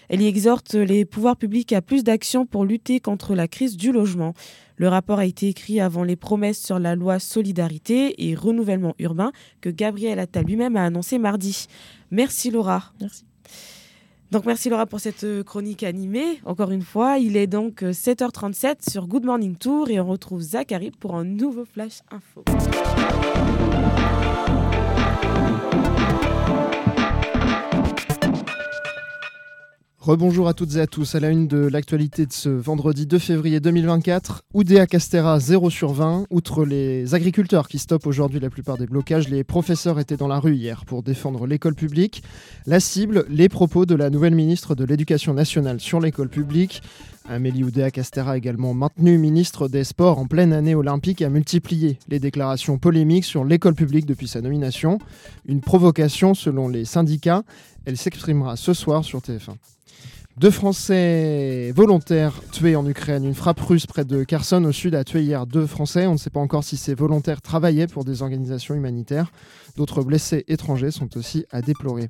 Elle 0.08 0.22
y 0.22 0.26
exhorte 0.26 0.74
les 0.74 1.04
pouvoirs 1.04 1.36
publics 1.36 1.72
à 1.72 1.82
plus 1.82 2.02
d'actions 2.02 2.46
pour 2.46 2.64
lutter 2.64 2.98
contre 2.98 3.36
la 3.36 3.46
crise 3.46 3.76
du 3.76 3.92
logement. 3.92 4.34
Le 4.76 4.88
rapport 4.88 5.20
a 5.20 5.26
été 5.26 5.46
écrit 5.46 5.80
avant 5.80 6.02
les 6.02 6.16
promesses 6.16 6.60
sur 6.60 6.80
la 6.80 6.96
loi 6.96 7.20
solidarité 7.20 8.28
et 8.28 8.34
renouvellement 8.34 8.94
urbain 8.98 9.30
que 9.60 9.68
Gabriel 9.68 10.18
Attal 10.18 10.46
lui-même 10.46 10.74
a 10.74 10.84
annoncé 10.84 11.18
mardi. 11.18 11.66
Merci 12.10 12.50
Laura. 12.50 12.92
Merci. 13.00 13.24
Donc 14.32 14.46
merci 14.46 14.68
Laura 14.68 14.86
pour 14.86 14.98
cette 14.98 15.44
chronique 15.44 15.84
animée. 15.84 16.40
Encore 16.44 16.70
une 16.70 16.82
fois, 16.82 17.18
il 17.18 17.36
est 17.36 17.46
donc 17.46 17.82
7h37 17.82 18.90
sur 18.90 19.06
Good 19.06 19.24
Morning 19.24 19.54
Tour 19.56 19.90
et 19.90 20.00
on 20.00 20.08
retrouve 20.08 20.40
Zachary 20.40 20.90
pour 20.92 21.14
un 21.14 21.24
nouveau 21.24 21.64
flash 21.64 22.00
info. 22.10 22.42
Rebonjour 30.00 30.48
à 30.48 30.54
toutes 30.54 30.76
et 30.76 30.80
à 30.80 30.86
tous. 30.86 31.14
À 31.14 31.20
la 31.20 31.28
une 31.28 31.46
de 31.46 31.58
l'actualité 31.58 32.24
de 32.24 32.32
ce 32.32 32.48
vendredi 32.48 33.04
2 33.04 33.18
février 33.18 33.60
2024, 33.60 34.44
Oudéa 34.54 34.86
Castera 34.86 35.38
0 35.38 35.68
sur 35.68 35.92
20. 35.92 36.24
Outre 36.30 36.64
les 36.64 37.14
agriculteurs 37.14 37.68
qui 37.68 37.78
stoppent 37.78 38.06
aujourd'hui 38.06 38.40
la 38.40 38.48
plupart 38.48 38.78
des 38.78 38.86
blocages, 38.86 39.28
les 39.28 39.44
professeurs 39.44 40.00
étaient 40.00 40.16
dans 40.16 40.26
la 40.26 40.40
rue 40.40 40.54
hier 40.54 40.86
pour 40.86 41.02
défendre 41.02 41.46
l'école 41.46 41.74
publique. 41.74 42.22
La 42.64 42.80
cible, 42.80 43.26
les 43.28 43.50
propos 43.50 43.84
de 43.84 43.94
la 43.94 44.08
nouvelle 44.08 44.34
ministre 44.34 44.74
de 44.74 44.86
l'Éducation 44.86 45.34
nationale 45.34 45.80
sur 45.80 46.00
l'école 46.00 46.30
publique. 46.30 46.80
Amélie 47.28 47.62
Oudéa 47.62 47.90
Castera, 47.90 48.38
également 48.38 48.72
maintenue 48.72 49.18
ministre 49.18 49.68
des 49.68 49.84
Sports 49.84 50.18
en 50.18 50.24
pleine 50.24 50.54
année 50.54 50.74
olympique, 50.74 51.20
a 51.20 51.28
multiplié 51.28 51.98
les 52.08 52.20
déclarations 52.20 52.78
polémiques 52.78 53.26
sur 53.26 53.44
l'école 53.44 53.74
publique 53.74 54.06
depuis 54.06 54.28
sa 54.28 54.40
nomination. 54.40 54.98
Une 55.44 55.60
provocation 55.60 56.32
selon 56.32 56.68
les 56.68 56.86
syndicats. 56.86 57.42
Elle 57.84 57.98
s'exprimera 57.98 58.56
ce 58.56 58.72
soir 58.72 59.04
sur 59.04 59.20
TF1. 59.20 59.56
Deux 60.40 60.50
Français 60.50 61.70
volontaires 61.76 62.32
tués 62.50 62.74
en 62.74 62.86
Ukraine. 62.86 63.26
Une 63.26 63.34
frappe 63.34 63.60
russe 63.60 63.84
près 63.84 64.06
de 64.06 64.24
Kherson 64.24 64.64
au 64.64 64.72
sud 64.72 64.94
a 64.94 65.04
tué 65.04 65.20
hier 65.20 65.46
deux 65.46 65.66
Français. 65.66 66.06
On 66.06 66.14
ne 66.14 66.18
sait 66.18 66.30
pas 66.30 66.40
encore 66.40 66.64
si 66.64 66.78
ces 66.78 66.94
volontaires 66.94 67.42
travaillaient 67.42 67.86
pour 67.86 68.06
des 68.06 68.22
organisations 68.22 68.74
humanitaires. 68.74 69.32
D'autres 69.76 70.02
blessés 70.02 70.46
étrangers 70.48 70.92
sont 70.92 71.14
aussi 71.18 71.44
à 71.50 71.60
déplorer. 71.60 72.08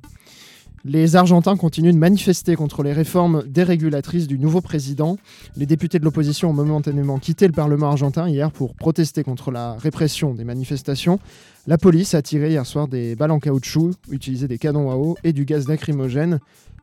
Les 0.85 1.17
Argentins 1.17 1.57
continuent 1.57 1.91
de 1.91 1.97
manifester 1.97 2.55
contre 2.55 2.83
les 2.83 2.93
réformes 2.93 3.43
dérégulatrices 3.47 4.27
du 4.27 4.39
nouveau 4.39 4.61
président. 4.61 5.17
Les 5.57 5.65
députés 5.65 5.99
de 5.99 6.05
l'opposition 6.05 6.51
ont 6.51 6.53
momentanément 6.53 7.19
quitté 7.19 7.47
le 7.47 7.53
Parlement 7.53 7.87
argentin 7.87 8.29
hier 8.29 8.49
pour 8.49 8.75
protester 8.75 9.23
contre 9.23 9.51
la 9.51 9.73
répression 9.73 10.33
des 10.33 10.45
manifestations. 10.45 11.19
La 11.67 11.77
police 11.77 12.15
a 12.15 12.21
tiré 12.21 12.51
hier 12.51 12.65
soir 12.65 12.87
des 12.87 13.15
balles 13.15 13.31
en 13.31 13.39
caoutchouc, 13.39 13.91
utilisé 14.09 14.47
des 14.47 14.57
canons 14.57 14.89
à 14.89 14.95
eau 14.95 15.17
et 15.25 15.33
du 15.33 15.43
gaz 15.43 15.67
lacrymogène. 15.67 16.39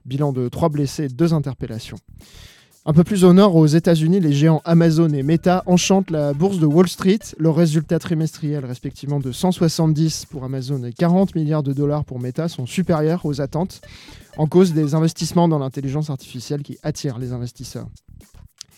Bilan 0.09 0.33
de 0.33 0.49
trois 0.49 0.71
blessés 0.71 1.05
et 1.05 1.09
deux 1.09 1.35
interpellations. 1.35 1.99
Un 2.87 2.95
peu 2.95 3.05
plus 3.05 3.25
au 3.25 3.35
nord, 3.35 3.55
aux 3.55 3.67
États-Unis, 3.67 4.19
les 4.19 4.33
géants 4.33 4.63
Amazon 4.65 5.11
et 5.11 5.23
Meta 5.23 5.63
enchantent 5.67 6.11
la 6.11 6.33
bourse 6.33 6.59
de 6.59 6.65
Wall 6.65 6.89
Street. 6.89 7.19
Leurs 7.37 7.55
résultats 7.55 7.99
trimestriels, 7.99 8.65
respectivement 8.65 9.21
de 9.21 9.31
170 9.31 10.25
pour 10.25 10.45
Amazon 10.45 10.83
et 10.85 10.95
40 10.95 11.35
milliards 11.35 11.63
de 11.63 11.75
dollars 11.75 12.07
pour 12.07 12.19
Meta, 12.19 12.49
sont 12.49 12.65
supérieurs 12.65 13.27
aux 13.27 13.43
attentes, 13.43 13.83
en 14.39 14.47
cause 14.47 14.73
des 14.73 14.95
investissements 14.95 15.49
dans 15.49 15.59
l'intelligence 15.59 16.09
artificielle 16.09 16.63
qui 16.63 16.79
attirent 16.83 17.19
les 17.19 17.33
investisseurs. 17.33 17.89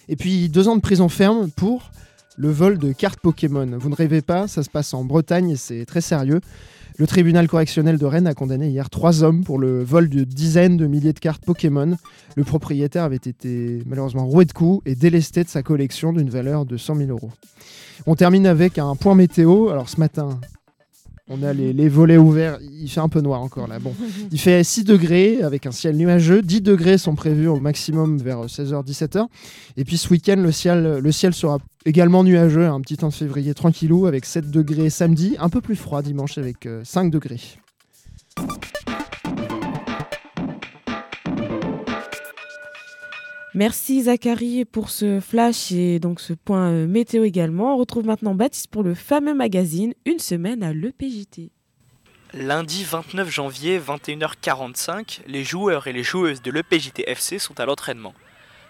Et 0.09 0.17
puis 0.17 0.49
deux 0.49 0.67
ans 0.67 0.75
de 0.75 0.81
prison 0.81 1.09
ferme 1.09 1.49
pour 1.49 1.93
le 2.37 2.51
vol 2.51 2.79
de 2.79 2.93
cartes 2.93 3.21
Pokémon. 3.21 3.79
Vous 3.79 3.91
ne 3.91 3.95
rêvez 3.95 4.23
pas, 4.23 4.49
ça 4.49 4.65
se 4.65 4.71
passe 4.71 4.93
en 4.93 5.05
Bretagne 5.05 5.51
et 5.51 5.57
c'est 5.57 5.85
très 5.87 6.01
sérieux. 6.01 6.41
Le 7.01 7.07
tribunal 7.07 7.49
correctionnel 7.49 7.97
de 7.97 8.05
Rennes 8.05 8.27
a 8.27 8.35
condamné 8.35 8.69
hier 8.69 8.91
trois 8.91 9.23
hommes 9.23 9.43
pour 9.43 9.59
le 9.59 9.83
vol 9.83 10.11
de 10.11 10.23
dizaines 10.23 10.77
de 10.77 10.87
milliers 10.87 11.15
de 11.15 11.19
cartes 11.19 11.43
Pokémon. 11.47 11.97
Le 12.37 12.45
propriétaire 12.45 13.05
avait 13.05 13.17
été 13.17 13.83
malheureusement 13.87 14.27
roué 14.27 14.45
de 14.45 14.53
coups 14.53 14.83
et 14.85 14.95
délesté 14.95 15.43
de 15.43 15.49
sa 15.49 15.63
collection 15.63 16.13
d'une 16.13 16.29
valeur 16.29 16.67
de 16.67 16.77
100 16.77 16.97
000 16.97 17.09
euros. 17.09 17.31
On 18.05 18.17
termine 18.17 18.47
avec 18.47 18.77
un 18.77 18.97
point 18.97 19.15
météo. 19.15 19.71
Alors 19.71 19.89
ce 19.89 19.99
matin, 19.99 20.39
on 21.31 21.43
a 21.43 21.53
les, 21.53 21.73
les, 21.73 21.89
volets 21.89 22.19
ouverts. 22.19 22.59
Il 22.61 22.91
fait 22.91 23.01
un 23.01 23.09
peu 23.09 23.21
noir 23.21 23.41
encore 23.41 23.69
là. 23.69 23.79
Bon, 23.79 23.95
il 24.33 24.39
fait 24.39 24.63
6 24.63 24.85
degrés 24.85 25.43
avec 25.43 25.65
un 25.65 25.71
ciel 25.71 25.97
nuageux. 25.97 26.43
10 26.43 26.61
degrés 26.61 26.99
sont 26.99 27.15
prévus 27.15 27.47
au 27.47 27.61
maximum 27.61 28.19
vers 28.19 28.45
16h, 28.45 28.85
17h. 28.85 29.27
Et 29.77 29.85
puis 29.85 29.97
ce 29.97 30.09
week-end, 30.11 30.37
le 30.37 30.53
ciel, 30.53 30.99
le 30.99 31.13
ciel 31.13 31.33
sera 31.33 31.59
également 31.87 32.25
nuageux. 32.25 32.67
Un 32.67 32.81
petit 32.81 32.97
temps 32.97 33.09
de 33.09 33.15
février 33.15 33.55
tranquillou 33.55 34.07
avec 34.07 34.27
7 34.27 34.51
degrés 34.51 34.91
samedi. 34.91 35.37
Un 35.39 35.49
peu 35.49 35.61
plus 35.61 35.77
froid 35.77 36.03
dimanche 36.03 36.37
avec 36.37 36.69
5 36.83 37.11
degrés. 37.11 37.41
Merci 43.55 44.05
Zachary 44.05 44.65
pour 44.65 44.91
ce 44.91 45.19
flash 45.19 45.73
et 45.73 45.99
donc 45.99 46.21
ce 46.21 46.33
point 46.33 46.71
euh, 46.71 46.87
météo 46.87 47.25
également. 47.25 47.75
On 47.75 47.79
retrouve 47.79 48.07
maintenant 48.07 48.35
Baptiste 48.35 48.69
pour 48.69 48.85
le 48.85 48.95
fameux 48.95 49.35
magazine 49.35 49.93
Une 50.07 50.21
semaine 50.21 50.63
à 50.63 50.73
l'EPJT. 50.73 51.51
Lundi 52.33 52.85
29 52.85 53.29
janvier, 53.29 53.81
21h45, 53.81 55.23
les 55.27 55.43
joueurs 55.43 55.89
et 55.89 55.93
les 55.93 56.05
joueuses 56.05 56.43
de 56.43 56.53
l'EPJT 56.53 57.03
FC 57.09 57.41
sont 57.41 57.59
à 57.59 57.67
l'entraînement. 57.67 58.15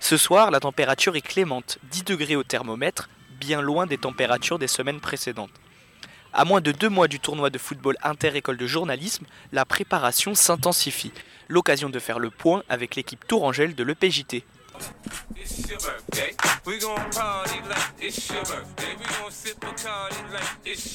Ce 0.01 0.17
soir, 0.17 0.51
la 0.51 0.61
température 0.61 1.15
est 1.15 1.21
clémente, 1.21 1.79
10 1.91 2.05
degrés 2.05 2.37
au 2.37 2.43
thermomètre, 2.43 3.11
bien 3.39 3.61
loin 3.61 3.87
des 3.87 3.99
températures 3.99 4.59
des 4.59 4.67
semaines 4.67 5.01
précédentes. 5.01 5.51
À 6.33 6.47
moins 6.47 6.63
de 6.63 6.73
deux 6.73 6.89
mois 6.89 7.07
du 7.07 7.21
tournoi 7.21 7.51
de 7.51 7.59
football 7.59 7.99
inter-école 8.03 8.57
de 8.57 8.67
journalisme, 8.67 9.27
la 9.53 9.67
préparation 9.67 10.35
s'intensifie. 10.35 11.13
L'occasion 11.49 11.91
de 11.91 11.99
faire 11.99 12.19
le 12.19 12.31
point 12.31 12.63
avec 12.71 12.97
l'équipe 12.97 13.27
Tourangelle 13.27 13.75
de 13.75 13.85
l'EPJT. 13.85 14.43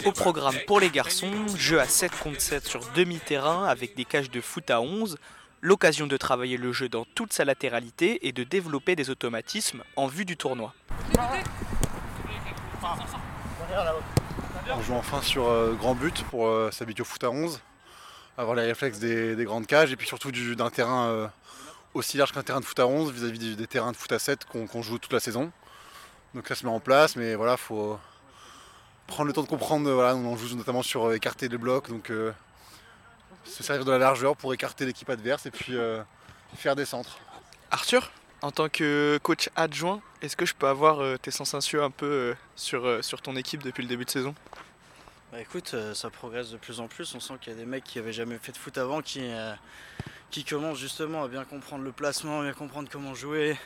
Au 0.06 0.12
programme 0.12 0.56
pour 0.68 0.80
les 0.80 0.90
garçons, 0.90 1.32
jeu 1.56 1.80
à 1.80 1.88
7 1.88 2.12
contre 2.20 2.42
7 2.42 2.66
sur 2.66 2.82
demi-terrain 2.94 3.66
avec 3.66 3.96
des 3.96 4.06
cages 4.06 4.30
de 4.30 4.42
foot 4.42 4.70
à 4.70 4.82
11, 4.82 5.18
l'occasion 5.62 6.08
de 6.08 6.18
travailler 6.18 6.58
le 6.58 6.72
jeu 6.72 6.90
dans 6.90 7.06
toute 7.16 7.34
sa 7.34 7.46
latéralité 7.46 8.28
et 8.28 8.32
de 8.32 8.44
développer 8.44 8.96
des 8.96 9.10
automatismes 9.10 9.84
en 9.96 10.08
vue 10.08 10.26
du 10.26 10.38
tournoi. 10.38 10.74
On 14.72 14.82
joue 14.82 14.94
enfin 14.94 15.22
sur 15.22 15.48
euh, 15.48 15.74
grand 15.74 15.96
but 15.96 16.24
pour 16.30 16.48
euh, 16.48 16.70
s'habituer 16.72 17.02
au 17.02 17.06
foot 17.06 17.24
à 17.24 17.32
11, 17.32 17.62
avoir 18.38 18.56
les 18.56 18.64
réflexes 18.64 19.00
des, 19.00 19.36
des 19.36 19.46
grandes 19.46 19.68
cages 19.68 19.92
et 19.92 19.96
puis 19.96 20.08
surtout 20.08 20.32
d'un 20.32 20.70
terrain 20.70 21.08
euh, 21.08 21.28
aussi 21.96 22.18
large 22.18 22.32
qu'un 22.32 22.44
terrain 22.44 22.60
de 22.60 22.66
foot 22.66 22.80
à 22.80 22.88
11 22.88 23.12
vis-à-vis 23.12 23.40
des, 23.40 23.56
des, 23.56 23.68
terrains 23.68 23.92
de 23.92 23.98
foot 23.98 24.12
à 24.12 24.20
7 24.20 24.46
qu'on 24.46 24.68
qu 24.68 24.84
joue 24.84 25.00
toute 25.00 25.14
la 25.14 25.20
saison. 25.20 25.52
Donc 26.34 26.48
ça 26.48 26.56
se 26.56 26.66
met 26.66 26.72
en 26.72 26.80
place, 26.80 27.16
mais 27.16 27.34
voilà, 27.36 27.58
faut 27.58 28.00
prendre 29.08 29.28
le 29.28 29.34
temps 29.34 29.44
de 29.44 29.48
comprendre. 29.48 29.90
Voilà, 29.92 30.16
on 30.16 30.38
joue 30.38 30.56
notamment 30.56 30.84
sur 30.84 31.12
écarter 31.14 31.48
les 31.48 31.58
blocs, 31.58 31.90
donc 31.90 32.12
euh, 32.12 32.32
se 33.46 33.64
servir 33.64 33.86
de 33.86 33.92
la 33.92 33.98
largeur 33.98 34.36
pour 34.38 34.54
écarter 34.54 34.86
l'équipe 34.86 35.10
adverse 35.10 35.46
et 35.48 35.52
puis 35.52 35.76
euh, 35.76 36.04
faire 36.56 36.76
des 36.76 36.86
centres. 36.86 37.18
Arthur, 37.72 38.12
en 38.42 38.52
tant 38.52 38.70
que 38.70 39.20
coach 39.24 39.50
adjoint, 39.56 40.02
est-ce 40.22 40.36
que 40.36 40.46
je 40.46 40.54
peux 40.54 40.68
avoir 40.68 41.00
euh, 41.00 41.18
tes 41.18 41.32
sensations 41.32 41.84
un 41.84 41.92
peu 41.92 42.06
euh, 42.06 42.34
sur, 42.56 42.86
euh, 42.86 43.02
sur 43.02 43.22
ton 43.22 43.36
équipe 43.36 43.64
depuis 43.64 43.82
le 43.82 43.88
début 43.90 44.06
de 44.06 44.10
saison? 44.10 44.36
Bah 45.32 45.42
écoute, 45.42 45.76
ça 45.94 46.10
progresse 46.10 46.52
de 46.52 46.58
plus 46.58 46.80
en 46.80 46.88
plus. 46.88 47.14
On 47.16 47.20
sent 47.20 47.34
qu'il 47.42 47.52
y 47.52 47.56
a 47.56 47.60
des 47.60 47.66
mecs 47.66 47.84
qui 47.84 48.00
avaient 48.00 48.14
jamais 48.14 48.38
fait 48.38 48.52
de 48.52 48.58
foot 48.58 48.78
avant 48.78 49.02
qui, 49.02 49.22
qui 50.32 50.44
commencent 50.44 50.80
justement 50.80 51.24
à 51.24 51.28
bien 51.28 51.44
comprendre 51.46 51.84
le 51.84 51.92
placement, 51.92 52.42
bien 52.42 52.54
comprendre 52.54 52.90
comment 52.92 53.14
jouer. 53.14 53.58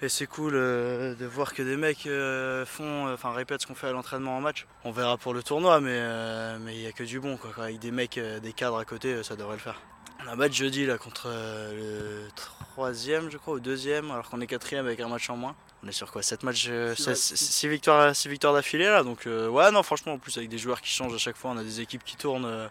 Et 0.00 0.08
c'est 0.08 0.28
cool 0.28 0.52
euh, 0.54 1.16
de 1.16 1.26
voir 1.26 1.52
que 1.54 1.62
des 1.62 1.76
mecs 1.76 2.06
euh, 2.06 2.64
font, 2.64 3.12
enfin 3.12 3.32
répètent 3.32 3.62
ce 3.62 3.66
qu'on 3.66 3.74
fait 3.74 3.88
à 3.88 3.92
l'entraînement 3.92 4.36
en 4.36 4.40
match. 4.40 4.66
On 4.84 4.92
verra 4.92 5.16
pour 5.16 5.34
le 5.34 5.42
tournoi, 5.42 5.80
mais 5.80 5.90
euh, 5.92 6.56
mais 6.60 6.76
il 6.76 6.82
y 6.82 6.86
a 6.86 6.92
que 6.92 7.02
du 7.02 7.18
bon 7.18 7.36
quoi. 7.36 7.50
Avec 7.64 7.80
des 7.80 7.90
mecs, 7.90 8.18
des 8.18 8.52
cadres 8.52 8.78
à 8.78 8.84
côté, 8.84 9.24
ça 9.24 9.34
devrait 9.34 9.56
le 9.56 9.60
faire. 9.60 9.80
On 10.22 10.28
a 10.28 10.32
un 10.32 10.36
match 10.36 10.52
jeudi 10.52 10.86
là 10.86 10.98
contre 10.98 11.28
le 11.28 12.28
troisième, 12.36 13.28
je 13.30 13.38
crois, 13.38 13.54
ou 13.54 13.60
deuxième, 13.60 14.10
alors 14.12 14.28
qu'on 14.30 14.40
est 14.40 14.46
quatrième 14.46 14.86
avec 14.86 15.00
un 15.00 15.08
match 15.08 15.28
en 15.30 15.36
moins. 15.36 15.56
On 15.82 15.88
est 15.88 15.92
sur 15.92 16.10
quoi? 16.10 16.22
7 16.22 16.42
matchs, 16.42 16.70
6 16.96 17.68
victoires, 17.68 18.14
six 18.14 18.28
victoires 18.28 18.52
d'affilée 18.52 18.86
là. 18.86 19.02
Donc 19.02 19.26
ouais, 19.26 19.70
non, 19.72 19.82
franchement, 19.82 20.12
en 20.12 20.18
plus 20.18 20.36
avec 20.36 20.48
des 20.48 20.58
joueurs 20.58 20.80
qui 20.80 20.90
changent 20.90 21.14
à 21.14 21.18
chaque 21.18 21.36
fois, 21.36 21.50
on 21.50 21.58
a 21.58 21.64
des 21.64 21.80
équipes 21.80 22.04
qui 22.04 22.16
tournent 22.16 22.68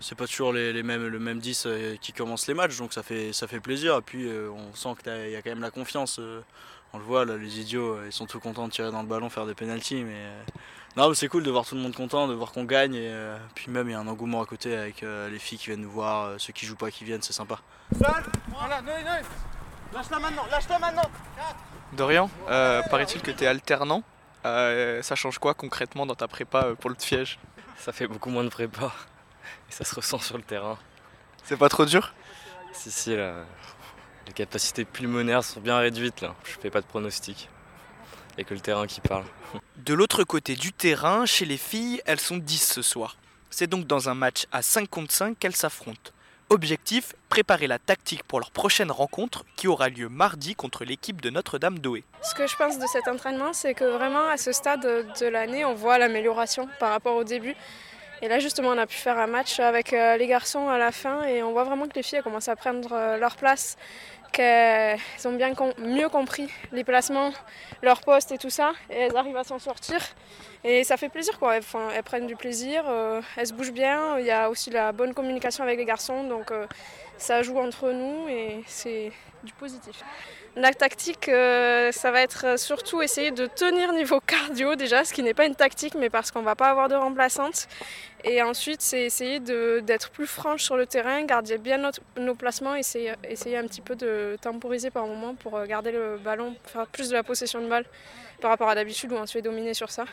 c'est 0.00 0.14
pas 0.14 0.26
toujours 0.26 0.52
les, 0.52 0.72
les, 0.72 0.82
mêmes, 0.82 1.06
le 1.06 1.18
même 1.18 1.38
10 1.38 1.64
euh, 1.66 1.96
qui 2.00 2.12
commencent 2.12 2.46
les 2.46 2.54
matchs, 2.54 2.76
donc 2.78 2.92
ça 2.92 3.02
fait, 3.02 3.32
ça 3.32 3.46
fait 3.46 3.60
plaisir. 3.60 3.96
Et 3.96 4.02
puis 4.02 4.26
euh, 4.26 4.50
on 4.50 4.74
sent 4.74 4.90
qu'il 5.02 5.30
y 5.30 5.36
a 5.36 5.42
quand 5.42 5.50
même 5.50 5.62
la 5.62 5.70
confiance 5.70 6.18
euh, 6.18 6.40
on 6.92 6.98
le 6.98 7.04
voit 7.04 7.24
là, 7.24 7.36
les 7.36 7.60
idiots, 7.60 7.98
ils 8.04 8.12
sont 8.12 8.26
tout 8.26 8.40
contents 8.40 8.66
de 8.68 8.72
tirer 8.72 8.90
dans 8.90 9.02
le 9.02 9.08
ballon, 9.08 9.28
faire 9.28 9.44
des 9.44 9.54
pénalties, 9.54 10.04
mais 10.04 10.24
non, 10.96 11.08
mais 11.10 11.14
c'est 11.14 11.28
cool 11.28 11.42
de 11.42 11.50
voir 11.50 11.66
tout 11.66 11.74
le 11.74 11.80
monde 11.80 11.94
content, 11.94 12.26
de 12.26 12.32
voir 12.32 12.52
qu'on 12.52 12.64
gagne 12.64 12.94
et 12.94 13.36
puis 13.54 13.70
même 13.70 13.88
il 13.88 13.92
y 13.92 13.94
a 13.94 13.98
un 13.98 14.06
engouement 14.06 14.40
à 14.40 14.46
côté 14.46 14.74
avec 14.74 15.02
les 15.02 15.38
filles 15.38 15.58
qui 15.58 15.66
viennent 15.66 15.82
nous 15.82 15.90
voir, 15.90 16.40
ceux 16.40 16.54
qui 16.54 16.64
jouent 16.64 16.76
pas 16.76 16.90
qui 16.90 17.04
viennent, 17.04 17.20
c'est 17.20 17.34
sympa. 17.34 17.58
Voilà, 17.90 18.80
Lâche-la 19.92 20.18
maintenant, 20.18 20.46
lâche-la 20.50 20.78
maintenant. 20.78 21.10
Dorian, 21.92 22.30
euh, 22.48 22.82
paraît-il 22.90 23.22
que 23.22 23.30
tu 23.30 23.44
es 23.44 23.46
alternant. 23.46 24.02
Euh, 24.44 25.00
ça 25.02 25.14
change 25.14 25.38
quoi 25.38 25.54
concrètement 25.54 26.06
dans 26.06 26.14
ta 26.14 26.28
prépa 26.28 26.74
pour 26.78 26.90
le 26.90 26.96
Fiège 26.98 27.38
Ça 27.78 27.92
fait 27.92 28.06
beaucoup 28.06 28.30
moins 28.30 28.44
de 28.44 28.48
prépa 28.48 28.92
et 29.68 29.72
ça 29.72 29.84
se 29.84 29.94
ressent 29.94 30.18
sur 30.18 30.36
le 30.36 30.42
terrain. 30.42 30.78
C'est 31.44 31.56
pas 31.56 31.68
trop 31.68 31.84
dur? 31.84 32.12
Si, 32.72 32.90
si, 32.90 33.16
là, 33.16 33.44
les 34.26 34.32
capacités 34.32 34.84
pulmonaires 34.84 35.44
sont 35.44 35.60
bien 35.60 35.78
réduites 35.78 36.20
là. 36.20 36.34
Je 36.44 36.52
fais 36.60 36.70
pas 36.70 36.80
de 36.80 36.86
pronostic. 36.86 37.48
Et 38.38 38.44
que 38.44 38.52
le 38.52 38.60
terrain 38.60 38.86
qui 38.86 39.00
parle. 39.00 39.24
De 39.76 39.94
l'autre 39.94 40.24
côté 40.24 40.56
du 40.56 40.72
terrain, 40.72 41.24
chez 41.24 41.46
les 41.46 41.56
filles, 41.56 42.02
elles 42.04 42.20
sont 42.20 42.36
10 42.36 42.72
ce 42.72 42.82
soir. 42.82 43.16
C'est 43.48 43.66
donc 43.66 43.86
dans 43.86 44.10
un 44.10 44.14
match 44.14 44.46
à 44.52 44.60
5 44.60 44.90
contre 44.90 45.12
5 45.12 45.38
qu'elles 45.38 45.56
s'affrontent. 45.56 46.10
Objectif, 46.48 47.14
préparer 47.28 47.66
la 47.66 47.78
tactique 47.78 48.22
pour 48.22 48.38
leur 48.38 48.50
prochaine 48.50 48.90
rencontre 48.90 49.44
qui 49.56 49.66
aura 49.66 49.88
lieu 49.88 50.08
mardi 50.08 50.54
contre 50.54 50.84
l'équipe 50.84 51.20
de 51.20 51.30
Notre-Dame 51.30 51.78
d'Oé. 51.78 52.04
Ce 52.22 52.34
que 52.34 52.46
je 52.46 52.54
pense 52.56 52.78
de 52.78 52.86
cet 52.86 53.08
entraînement, 53.08 53.52
c'est 53.52 53.74
que 53.74 53.84
vraiment 53.84 54.28
à 54.28 54.36
ce 54.36 54.52
stade 54.52 54.82
de 54.82 55.26
l'année, 55.26 55.64
on 55.64 55.74
voit 55.74 55.98
l'amélioration 55.98 56.68
par 56.78 56.90
rapport 56.90 57.16
au 57.16 57.24
début. 57.24 57.56
Et 58.22 58.28
là 58.28 58.38
justement, 58.38 58.70
on 58.70 58.78
a 58.78 58.86
pu 58.86 58.96
faire 58.96 59.18
un 59.18 59.26
match 59.26 59.60
avec 59.60 59.92
euh, 59.92 60.16
les 60.16 60.26
garçons 60.26 60.68
à 60.68 60.78
la 60.78 60.90
fin 60.90 61.22
et 61.24 61.42
on 61.42 61.52
voit 61.52 61.64
vraiment 61.64 61.86
que 61.86 61.94
les 61.94 62.02
filles 62.02 62.22
commencent 62.22 62.48
à 62.48 62.56
prendre 62.56 62.88
euh, 62.92 63.18
leur 63.18 63.36
place 63.36 63.76
qu'elles 64.32 64.98
ont 65.24 65.32
bien 65.32 65.52
mieux 65.78 66.08
compris 66.08 66.48
les 66.72 66.84
placements, 66.84 67.32
leur 67.82 68.00
poste 68.00 68.32
et 68.32 68.38
tout 68.38 68.50
ça, 68.50 68.72
et 68.90 68.94
elles 68.94 69.16
arrivent 69.16 69.36
à 69.36 69.44
s'en 69.44 69.58
sortir. 69.58 69.98
Et 70.64 70.84
ça 70.84 70.96
fait 70.96 71.08
plaisir, 71.08 71.38
quoi. 71.38 71.56
Elles, 71.56 72.02
prennent 72.02 72.26
du 72.26 72.36
plaisir, 72.36 72.84
euh, 72.86 73.22
elles 73.36 73.46
se 73.46 73.52
bougent 73.52 73.72
bien. 73.72 74.18
Il 74.18 74.26
y 74.26 74.30
a 74.30 74.50
aussi 74.50 74.70
la 74.70 74.92
bonne 74.92 75.14
communication 75.14 75.62
avec 75.62 75.78
les 75.78 75.84
garçons, 75.84 76.24
donc 76.24 76.52
ça 77.18 77.42
joue 77.42 77.58
entre 77.58 77.90
nous 77.90 78.28
et 78.28 78.62
c'est 78.66 79.12
du 79.42 79.52
positif. 79.52 80.02
La 80.56 80.72
tactique, 80.72 81.28
euh, 81.28 81.92
ça 81.92 82.10
va 82.10 82.22
être 82.22 82.58
surtout 82.58 83.02
essayer 83.02 83.30
de 83.30 83.46
tenir 83.46 83.92
niveau 83.92 84.20
cardio 84.20 84.74
déjà, 84.74 85.04
ce 85.04 85.12
qui 85.12 85.22
n'est 85.22 85.34
pas 85.34 85.44
une 85.44 85.54
tactique, 85.54 85.94
mais 85.94 86.08
parce 86.08 86.30
qu'on 86.30 86.40
ne 86.40 86.46
va 86.46 86.54
pas 86.54 86.70
avoir 86.70 86.88
de 86.88 86.94
remplaçante. 86.94 87.68
Et 88.24 88.42
ensuite, 88.42 88.80
c'est 88.80 89.02
essayer 89.02 89.38
d'être 89.38 90.10
plus 90.10 90.26
franche 90.26 90.62
sur 90.62 90.76
le 90.76 90.86
terrain, 90.86 91.22
garder 91.24 91.58
bien 91.58 91.90
nos 92.16 92.34
placements, 92.34 92.74
essayer, 92.74 93.12
essayer 93.28 93.58
un 93.58 93.66
petit 93.66 93.82
peu 93.82 93.96
de 93.96 94.38
temporiser 94.40 94.90
par 94.90 95.06
moment 95.06 95.34
pour 95.34 95.62
garder 95.64 95.92
le 95.92 96.16
ballon, 96.16 96.56
faire 96.64 96.86
plus 96.86 97.10
de 97.10 97.14
la 97.14 97.22
possession 97.22 97.60
de 97.60 97.68
balle 97.68 97.84
par 98.40 98.50
rapport 98.50 98.70
à 98.70 98.74
d'habitude 98.74 99.12
où 99.12 99.16
on 99.16 99.26
se 99.26 99.32
fait 99.32 99.42
dominer 99.42 99.74
sur 99.74 99.90
ça 99.90 100.06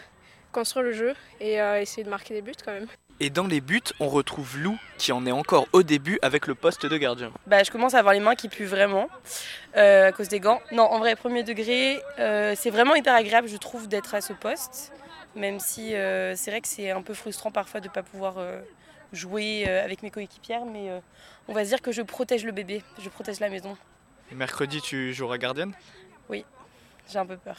construire 0.53 0.85
le 0.85 0.93
jeu 0.93 1.13
et 1.41 1.59
euh, 1.59 1.81
essayer 1.81 2.03
de 2.03 2.09
marquer 2.09 2.35
des 2.35 2.41
buts 2.41 2.53
quand 2.63 2.71
même. 2.71 2.87
Et 3.23 3.29
dans 3.29 3.47
les 3.47 3.62
buts, 3.62 3.79
on 4.01 4.09
retrouve 4.09 4.59
Lou 4.59 4.77
qui 4.97 5.13
en 5.13 5.25
est 5.25 5.31
encore 5.31 5.69
au 5.71 5.81
début 5.81 6.19
avec 6.21 6.45
le 6.45 6.55
poste 6.55 6.86
de 6.86 6.97
gardien. 6.97 7.31
Bah, 7.47 7.63
je 7.63 7.71
commence 7.71 7.93
à 7.93 7.99
avoir 7.99 8.13
les 8.13 8.19
mains 8.19 8.36
qui 8.36 8.49
puent 8.49 8.65
vraiment 8.65 9.07
euh, 9.77 10.09
à 10.09 10.12
cause 10.12 10.27
des 10.27 10.41
gants. 10.41 10.59
Non, 10.73 10.83
en 10.83 10.99
vrai, 10.99 11.15
premier 11.15 11.43
degré, 11.43 12.01
euh, 12.19 12.53
c'est 12.57 12.69
vraiment 12.69 12.95
hyper 12.95 13.15
agréable, 13.15 13.47
je 13.47 13.55
trouve, 13.55 13.88
d'être 13.88 14.13
à 14.13 14.19
ce 14.19 14.33
poste. 14.33 14.91
Même 15.38 15.62
si 15.62 15.91
c'est 15.91 16.51
vrai 16.51 16.59
que 16.59 16.67
c'est 16.67 16.91
un 16.91 17.01
peu 17.01 17.13
frustrant 17.13 17.49
parfois 17.49 17.79
de 17.79 17.88
ne 17.88 17.93
pas 17.93 18.03
pouvoir 18.03 18.36
jouer 19.13 19.67
avec 19.67 20.03
mes 20.03 20.12
coéquipières, 20.12 20.65
mais 20.65 20.91
on 21.47 21.53
va 21.53 21.63
dire 21.63 21.81
que 21.81 21.93
je 21.93 22.01
protège 22.01 22.43
le 22.43 22.51
bébé, 22.51 22.83
je 22.99 23.07
protège 23.07 23.39
la 23.39 23.49
maison. 23.49 23.77
mercredi, 24.33 24.81
tu 24.81 25.13
joueras 25.13 25.38
gardienne? 25.38 25.73
Oui, 26.29 26.45
j'ai 27.09 27.17
un 27.17 27.25
peu 27.25 27.38
peur. 27.38 27.55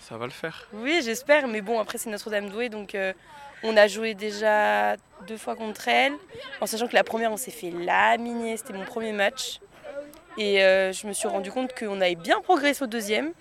Ça 0.00 0.16
va 0.16 0.26
le 0.26 0.32
faire. 0.32 0.68
Oui, 0.72 1.00
j'espère, 1.02 1.48
mais 1.48 1.60
bon, 1.60 1.80
après 1.80 1.98
c'est 1.98 2.10
Notre-Dame 2.10 2.48
douée, 2.48 2.68
donc 2.68 2.94
euh, 2.94 3.12
on 3.62 3.76
a 3.76 3.88
joué 3.88 4.14
déjà 4.14 4.96
deux 5.26 5.36
fois 5.36 5.56
contre 5.56 5.88
elle, 5.88 6.14
en 6.60 6.66
sachant 6.66 6.86
que 6.86 6.94
la 6.94 7.04
première 7.04 7.32
on 7.32 7.36
s'est 7.36 7.50
fait 7.50 7.70
laminer, 7.70 8.56
c'était 8.56 8.72
mon 8.72 8.84
premier 8.84 9.12
match. 9.12 9.60
Et 10.36 10.62
euh, 10.62 10.92
je 10.92 11.06
me 11.06 11.12
suis 11.12 11.26
rendu 11.26 11.50
compte 11.50 11.74
qu'on 11.76 12.00
avait 12.00 12.14
bien 12.14 12.40
progressé 12.40 12.84
au 12.84 12.86
deuxième. 12.86 13.32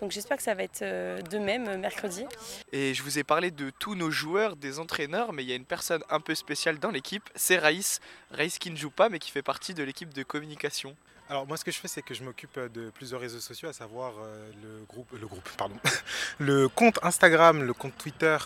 Donc 0.00 0.10
j'espère 0.10 0.36
que 0.36 0.42
ça 0.42 0.54
va 0.54 0.62
être 0.62 0.82
euh, 0.82 1.20
de 1.22 1.38
même 1.38 1.78
mercredi. 1.78 2.24
Et 2.72 2.94
je 2.94 3.02
vous 3.02 3.18
ai 3.18 3.24
parlé 3.24 3.50
de 3.50 3.70
tous 3.70 3.94
nos 3.94 4.10
joueurs, 4.10 4.56
des 4.56 4.78
entraîneurs, 4.78 5.32
mais 5.32 5.42
il 5.42 5.48
y 5.48 5.52
a 5.52 5.56
une 5.56 5.64
personne 5.64 6.02
un 6.10 6.20
peu 6.20 6.34
spéciale 6.34 6.78
dans 6.78 6.90
l'équipe, 6.90 7.28
c'est 7.34 7.58
Raïs. 7.58 8.00
Raïs 8.30 8.58
qui 8.58 8.70
ne 8.70 8.76
joue 8.76 8.90
pas 8.90 9.08
mais 9.08 9.18
qui 9.18 9.30
fait 9.30 9.42
partie 9.42 9.74
de 9.74 9.82
l'équipe 9.82 10.12
de 10.12 10.22
communication. 10.22 10.96
Alors 11.30 11.46
moi 11.46 11.56
ce 11.56 11.64
que 11.64 11.70
je 11.70 11.78
fais 11.78 11.88
c'est 11.88 12.02
que 12.02 12.12
je 12.12 12.22
m'occupe 12.22 12.58
de 12.58 12.90
plusieurs 12.90 13.20
réseaux 13.20 13.40
sociaux, 13.40 13.70
à 13.70 13.72
savoir 13.72 14.12
euh, 14.22 14.50
le 14.62 14.84
groupe, 14.84 15.08
le 15.18 15.26
groupe, 15.26 15.48
pardon, 15.56 15.76
le 16.38 16.68
compte 16.68 16.98
Instagram, 17.02 17.62
le 17.62 17.72
compte 17.72 17.96
Twitter, 17.96 18.36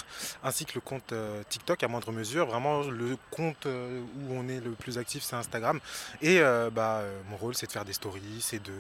ainsi 0.45 0.65
que 0.65 0.75
le 0.77 0.81
compte 0.81 1.13
euh, 1.13 1.43
TikTok 1.49 1.83
à 1.83 1.89
moindre 1.89 2.13
mesure. 2.13 2.47
Vraiment 2.47 2.83
le 2.83 3.17
compte 3.33 3.67
euh, 3.67 4.01
où 4.01 4.33
on 4.33 4.47
est 4.49 4.61
le 4.61 4.71
plus 4.73 4.97
actif 4.97 5.25
c'est 5.25 5.35
Instagram. 5.35 5.81
Et 6.23 6.41
bah, 6.73 7.03
mon 7.31 7.37
rôle 7.37 7.55
c'est 7.57 7.67
de 7.67 7.73
faire 7.73 7.85
des 7.85 7.93
stories, 7.93 8.41
c'est 8.41 8.63
de, 8.63 8.73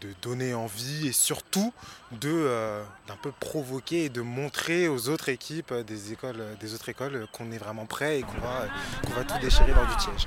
de 0.00 0.12
donner 0.20 0.54
envie 0.54 1.06
et 1.06 1.12
surtout 1.12 1.72
de 2.10 2.82
d'un 3.06 3.16
peu 3.16 3.30
provoquer 3.30 4.06
et 4.06 4.08
de 4.08 4.22
montrer 4.22 4.88
aux 4.88 5.08
autres 5.08 5.28
équipes 5.28 5.72
des 5.72 6.12
écoles, 6.12 6.42
des 6.58 6.74
autres 6.74 6.88
écoles 6.88 7.26
qu'on 7.32 7.52
est 7.52 7.58
vraiment 7.58 7.86
prêt 7.86 8.18
et 8.18 8.22
qu'on 8.22 8.38
va, 8.38 8.66
va 9.14 9.24
tout 9.24 9.38
déchirer 9.40 9.72
lors 9.72 9.86
du 9.86 10.02
siège. 10.02 10.26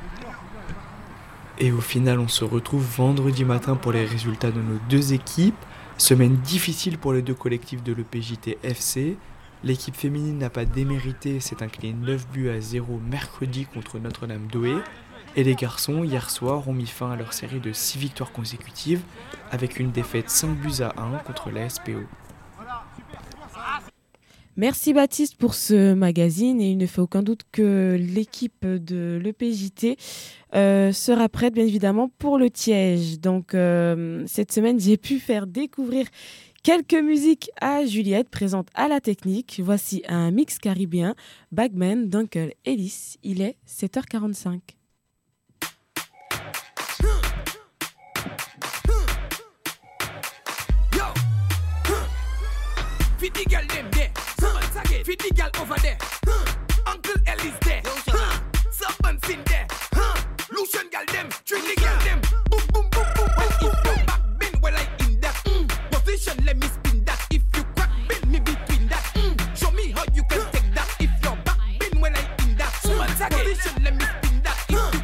Et 1.59 1.71
au 1.71 1.81
final, 1.81 2.19
on 2.19 2.27
se 2.27 2.43
retrouve 2.43 2.83
vendredi 2.83 3.45
matin 3.45 3.75
pour 3.75 3.91
les 3.91 4.05
résultats 4.05 4.51
de 4.51 4.61
nos 4.61 4.79
deux 4.89 5.13
équipes. 5.13 5.55
Semaine 5.97 6.37
difficile 6.37 6.97
pour 6.97 7.13
les 7.13 7.21
deux 7.21 7.35
collectifs 7.35 7.83
de 7.83 7.93
l'EPJT 7.93 8.57
FC. 8.63 9.17
L'équipe 9.63 9.95
féminine 9.95 10.39
n'a 10.39 10.49
pas 10.49 10.65
démérité, 10.65 11.39
s'est 11.39 11.61
incliné 11.61 11.93
9 11.93 12.27
buts 12.29 12.49
à 12.49 12.59
0 12.59 12.99
mercredi 13.07 13.65
contre 13.65 13.99
Notre-Dame 13.99 14.47
d'Oé. 14.47 14.75
Et 15.35 15.43
les 15.43 15.55
garçons, 15.55 16.03
hier 16.03 16.29
soir, 16.31 16.67
ont 16.67 16.73
mis 16.73 16.87
fin 16.87 17.11
à 17.11 17.15
leur 17.15 17.33
série 17.33 17.59
de 17.59 17.71
6 17.71 17.99
victoires 17.99 18.31
consécutives 18.31 19.01
avec 19.51 19.79
une 19.79 19.91
défaite 19.91 20.29
5 20.29 20.55
buts 20.55 20.81
à 20.81 20.99
1 20.99 21.19
contre 21.19 21.51
la 21.51 21.69
SPO. 21.69 22.01
Merci 24.57 24.91
Baptiste 24.91 25.37
pour 25.37 25.53
ce 25.53 25.93
magazine 25.93 26.59
et 26.59 26.71
il 26.71 26.77
ne 26.77 26.85
fait 26.85 26.99
aucun 26.99 27.23
doute 27.23 27.41
que 27.53 27.97
l'équipe 27.97 28.65
de 28.65 29.19
l'EPJT 29.23 29.97
euh, 30.55 30.91
sera 30.91 31.29
prête 31.29 31.53
bien 31.53 31.63
évidemment 31.63 32.09
pour 32.19 32.37
le 32.37 32.49
Tiège. 32.49 33.19
Donc 33.19 33.55
euh, 33.55 34.23
cette 34.27 34.51
semaine 34.51 34.77
j'ai 34.77 34.97
pu 34.97 35.19
faire 35.19 35.47
découvrir 35.47 36.05
quelques 36.63 37.01
musiques 37.01 37.49
à 37.61 37.85
Juliette 37.85 38.29
présente 38.29 38.67
à 38.75 38.89
la 38.89 38.99
technique. 38.99 39.61
Voici 39.63 40.03
un 40.09 40.31
mix 40.31 40.59
caribéen 40.59 41.15
Bagman 41.53 42.09
d'Uncle 42.09 42.53
Ellis. 42.65 43.15
Il 43.23 43.41
est 43.41 43.55
7h45. 43.67 44.59
Feed 55.03 55.19
the 55.19 55.33
girl 55.33 55.49
over 55.59 55.75
there. 55.81 55.97
Huh. 56.27 56.45
Uncle 56.85 57.15
Ellie's 57.25 57.57
there. 57.61 57.81
Huh. 57.85 58.39
Servants 58.69 59.29
in 59.29 59.43
there. 59.45 59.65
Huh. 59.93 60.21
Lucian 60.51 60.89
girl 60.91 61.05
them. 61.07 61.27
The 61.47 61.75
girl 61.81 61.99
them. 62.05 62.21
Boom, 62.51 62.61
boom, 62.71 62.87
boom, 62.91 63.07
boom. 63.15 63.29
Well, 63.35 63.47
if 63.49 63.61
you 63.63 63.71
back 64.05 64.21
bend, 64.37 64.61
well, 64.61 64.75
I 64.75 64.87
in 65.05 65.19
that 65.21 65.33
mm. 65.45 65.67
position, 65.91 66.45
let 66.45 66.57
me 66.57 66.67
spin 66.67 67.03
that. 67.05 67.25
If 67.31 67.41
you 67.55 67.63
crack 67.75 67.89
bend 68.07 68.31
me 68.31 68.39
between 68.41 68.87
that. 68.89 69.03
Mm. 69.15 69.57
Show 69.57 69.71
me 69.71 69.89
how 69.89 70.03
you 70.13 70.23
can 70.29 70.45
take 70.51 70.71
that. 70.75 70.95
If 70.99 71.09
you're 71.23 71.35
back 71.35 71.57
bend, 71.79 71.99
well, 71.99 72.13
I 72.13 72.43
in 72.45 72.57
that 72.57 72.71
mm. 72.71 73.29
position, 73.31 73.83
let 73.83 73.95
me 73.95 74.05
spin 74.05 74.41
that. 74.43 74.65
If 74.69 74.93
you 74.93 75.00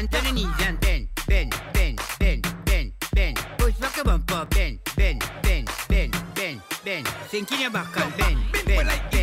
Pant 0.00 0.14
on 0.14 0.24
the 0.24 0.32
knees 0.32 0.46
and 0.66 0.80
bend, 0.80 1.08
bend, 1.26 1.54
bend, 1.74 2.00
bend, 2.18 2.46
bend, 2.64 2.92
bend. 3.14 3.36
Push 3.58 3.74
back 3.74 3.98
a 3.98 4.04
bumper, 4.04 4.46
bend, 4.46 4.78
bend, 4.96 5.22
bend, 5.42 5.68
bend, 5.88 6.16
bend, 6.34 6.62
bend. 6.82 7.08
Sink 7.28 7.52
in 7.52 7.60
your 7.60 7.70
back 7.70 7.94
and 7.98 8.16
bend, 8.16 8.38
bend, 8.64 8.88
bend. 9.10 9.19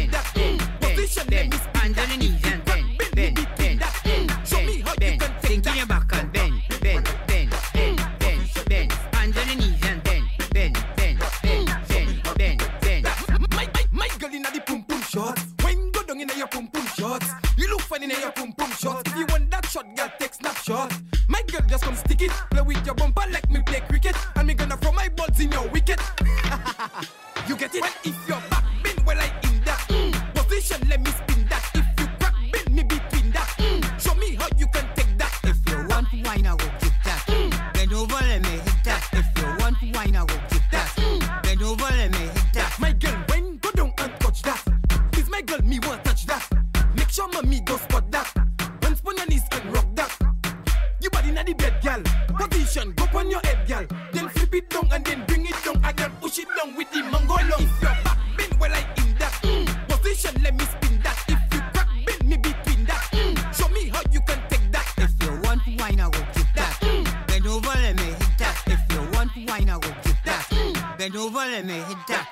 Bed, 51.81 52.03
gal. 52.03 52.47
Position, 52.47 52.93
go 52.93 53.05
on 53.17 53.29
your 53.29 53.39
head, 53.43 53.67
gal. 53.67 53.85
Then 54.11 54.29
flip 54.29 54.55
it 54.55 54.69
down 54.69 54.89
and 54.91 55.05
then 55.05 55.25
bring 55.25 55.45
it 55.45 55.55
down 55.63 55.83
again. 55.83 56.11
Push 56.21 56.39
it 56.39 56.47
down 56.57 56.75
with 56.75 56.91
the 56.91 57.01
mango 57.03 57.35
long. 57.35 57.61
If 57.61 57.81
your 57.81 57.95
back 58.03 58.17
bend 58.37 58.59
well, 58.59 58.71
I 58.71 58.79
in 58.97 59.17
that 59.17 59.33
mm. 59.43 59.87
position. 59.89 60.41
Let 60.43 60.55
me 60.55 60.65
spin 60.65 60.99
that. 61.03 61.23
If 61.27 61.53
you 61.53 61.59
crack 61.73 61.89
bend 62.05 62.29
me 62.29 62.37
between 62.37 62.85
that. 62.85 63.09
Mm. 63.11 63.53
Show 63.55 63.69
me 63.69 63.89
how 63.89 64.01
you 64.11 64.21
can 64.21 64.41
take 64.49 64.71
that. 64.71 64.93
If 64.97 65.23
you 65.23 65.31
want 65.43 65.61
wine, 65.79 65.99
I 65.99 66.05
will 66.05 66.27
kick 66.33 66.47
that. 66.55 67.25
Bend 67.27 67.47
over, 67.47 67.67
let 67.67 67.95
me 67.95 68.03
hit 68.03 68.37
that. 68.39 68.63
If 68.67 68.81
you 68.93 69.01
want 69.13 69.31
wine, 69.35 69.69
I 69.69 69.75
will 69.75 69.95
kick 70.03 70.17
that. 70.25 70.95
Bend 70.97 71.15
over, 71.15 71.37
let 71.37 71.65
me 71.65 71.73
hit 71.73 71.97
that. 72.07 72.27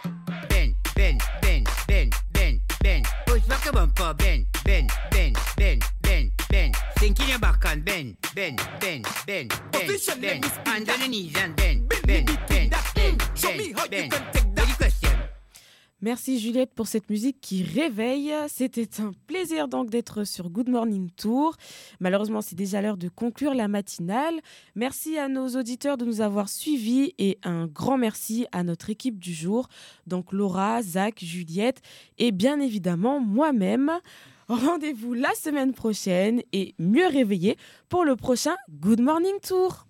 Bend, 0.50 0.76
bend, 0.96 1.22
bend, 1.42 1.68
bend, 1.88 2.14
bend, 2.32 2.62
bend. 2.82 3.06
Push 3.26 3.44
back 3.44 3.66
a 3.66 3.72
bumper, 3.72 4.14
bend, 4.14 4.46
bend, 4.64 4.92
bend, 5.12 5.15
bend, 8.36 8.58
bend, 8.82 9.04
bend, 9.26 9.48
bend, 9.50 9.50
bend, 9.72 9.86
Position, 9.88 10.14
let 10.22 10.22
bend. 10.22 10.44
me 10.44 10.50
spin 10.50 10.72
Hands 10.74 10.90
on 10.94 11.00
the 11.00 11.08
knees 11.08 11.34
and 11.38 11.56
bend, 11.56 11.88
bend, 11.88 12.06
bend, 12.06 12.40
bend, 12.50 12.72
bend, 12.96 13.22
Show 13.36 13.52
me 13.54 13.72
how 13.74 13.84
you 13.86 13.90
bend. 13.90 14.12
can 14.12 14.24
take 14.34 14.56
that. 14.56 14.64
Any 14.66 14.74
question? 14.78 15.10
Merci 16.02 16.40
Juliette 16.40 16.74
pour 16.76 16.88
cette 16.88 17.10
musique 17.10 17.38
qui 17.42 17.64
réveille. 17.64 18.32
C'était 18.50 19.02
un 19.02 19.14
plaisir 19.28 19.68
donc 19.70 19.90
d'être 19.90 20.24
sur 20.26 20.50
Good 20.50 20.70
Morning 20.70 21.10
Tour. 21.16 21.56
Malheureusement, 22.02 22.42
c'est 22.42 22.56
déjà 22.56 22.82
l'heure 22.82 22.98
de 22.98 23.08
conclure 23.08 23.54
la 23.56 23.68
matinale. 23.70 24.36
Merci 24.76 25.18
à 25.18 25.30
nos 25.30 25.48
auditeurs 25.56 25.98
de 25.98 26.06
nous 26.06 26.20
avoir 26.22 26.50
suivis 26.50 27.14
et 27.18 27.40
un 27.44 27.66
grand 27.68 27.98
merci 27.98 28.46
à 28.52 28.64
notre 28.64 28.90
équipe 28.90 29.18
du 29.18 29.34
jour, 29.34 29.68
donc 30.06 30.34
Laura, 30.34 30.82
Zach, 30.84 31.24
Juliette 31.24 31.82
et 32.18 32.32
bien 32.34 32.60
évidemment 32.60 33.20
moi-même. 33.22 33.92
Rendez-vous 34.50 35.16
la 35.16 35.34
semaine 35.34 35.74
prochaine 35.74 36.44
et 36.54 36.76
mieux 36.78 37.08
réveillé 37.08 37.58
pour 37.90 38.06
le 38.06 38.16
prochain 38.16 38.56
Good 38.70 39.02
Morning 39.02 39.40
Tour. 39.42 39.85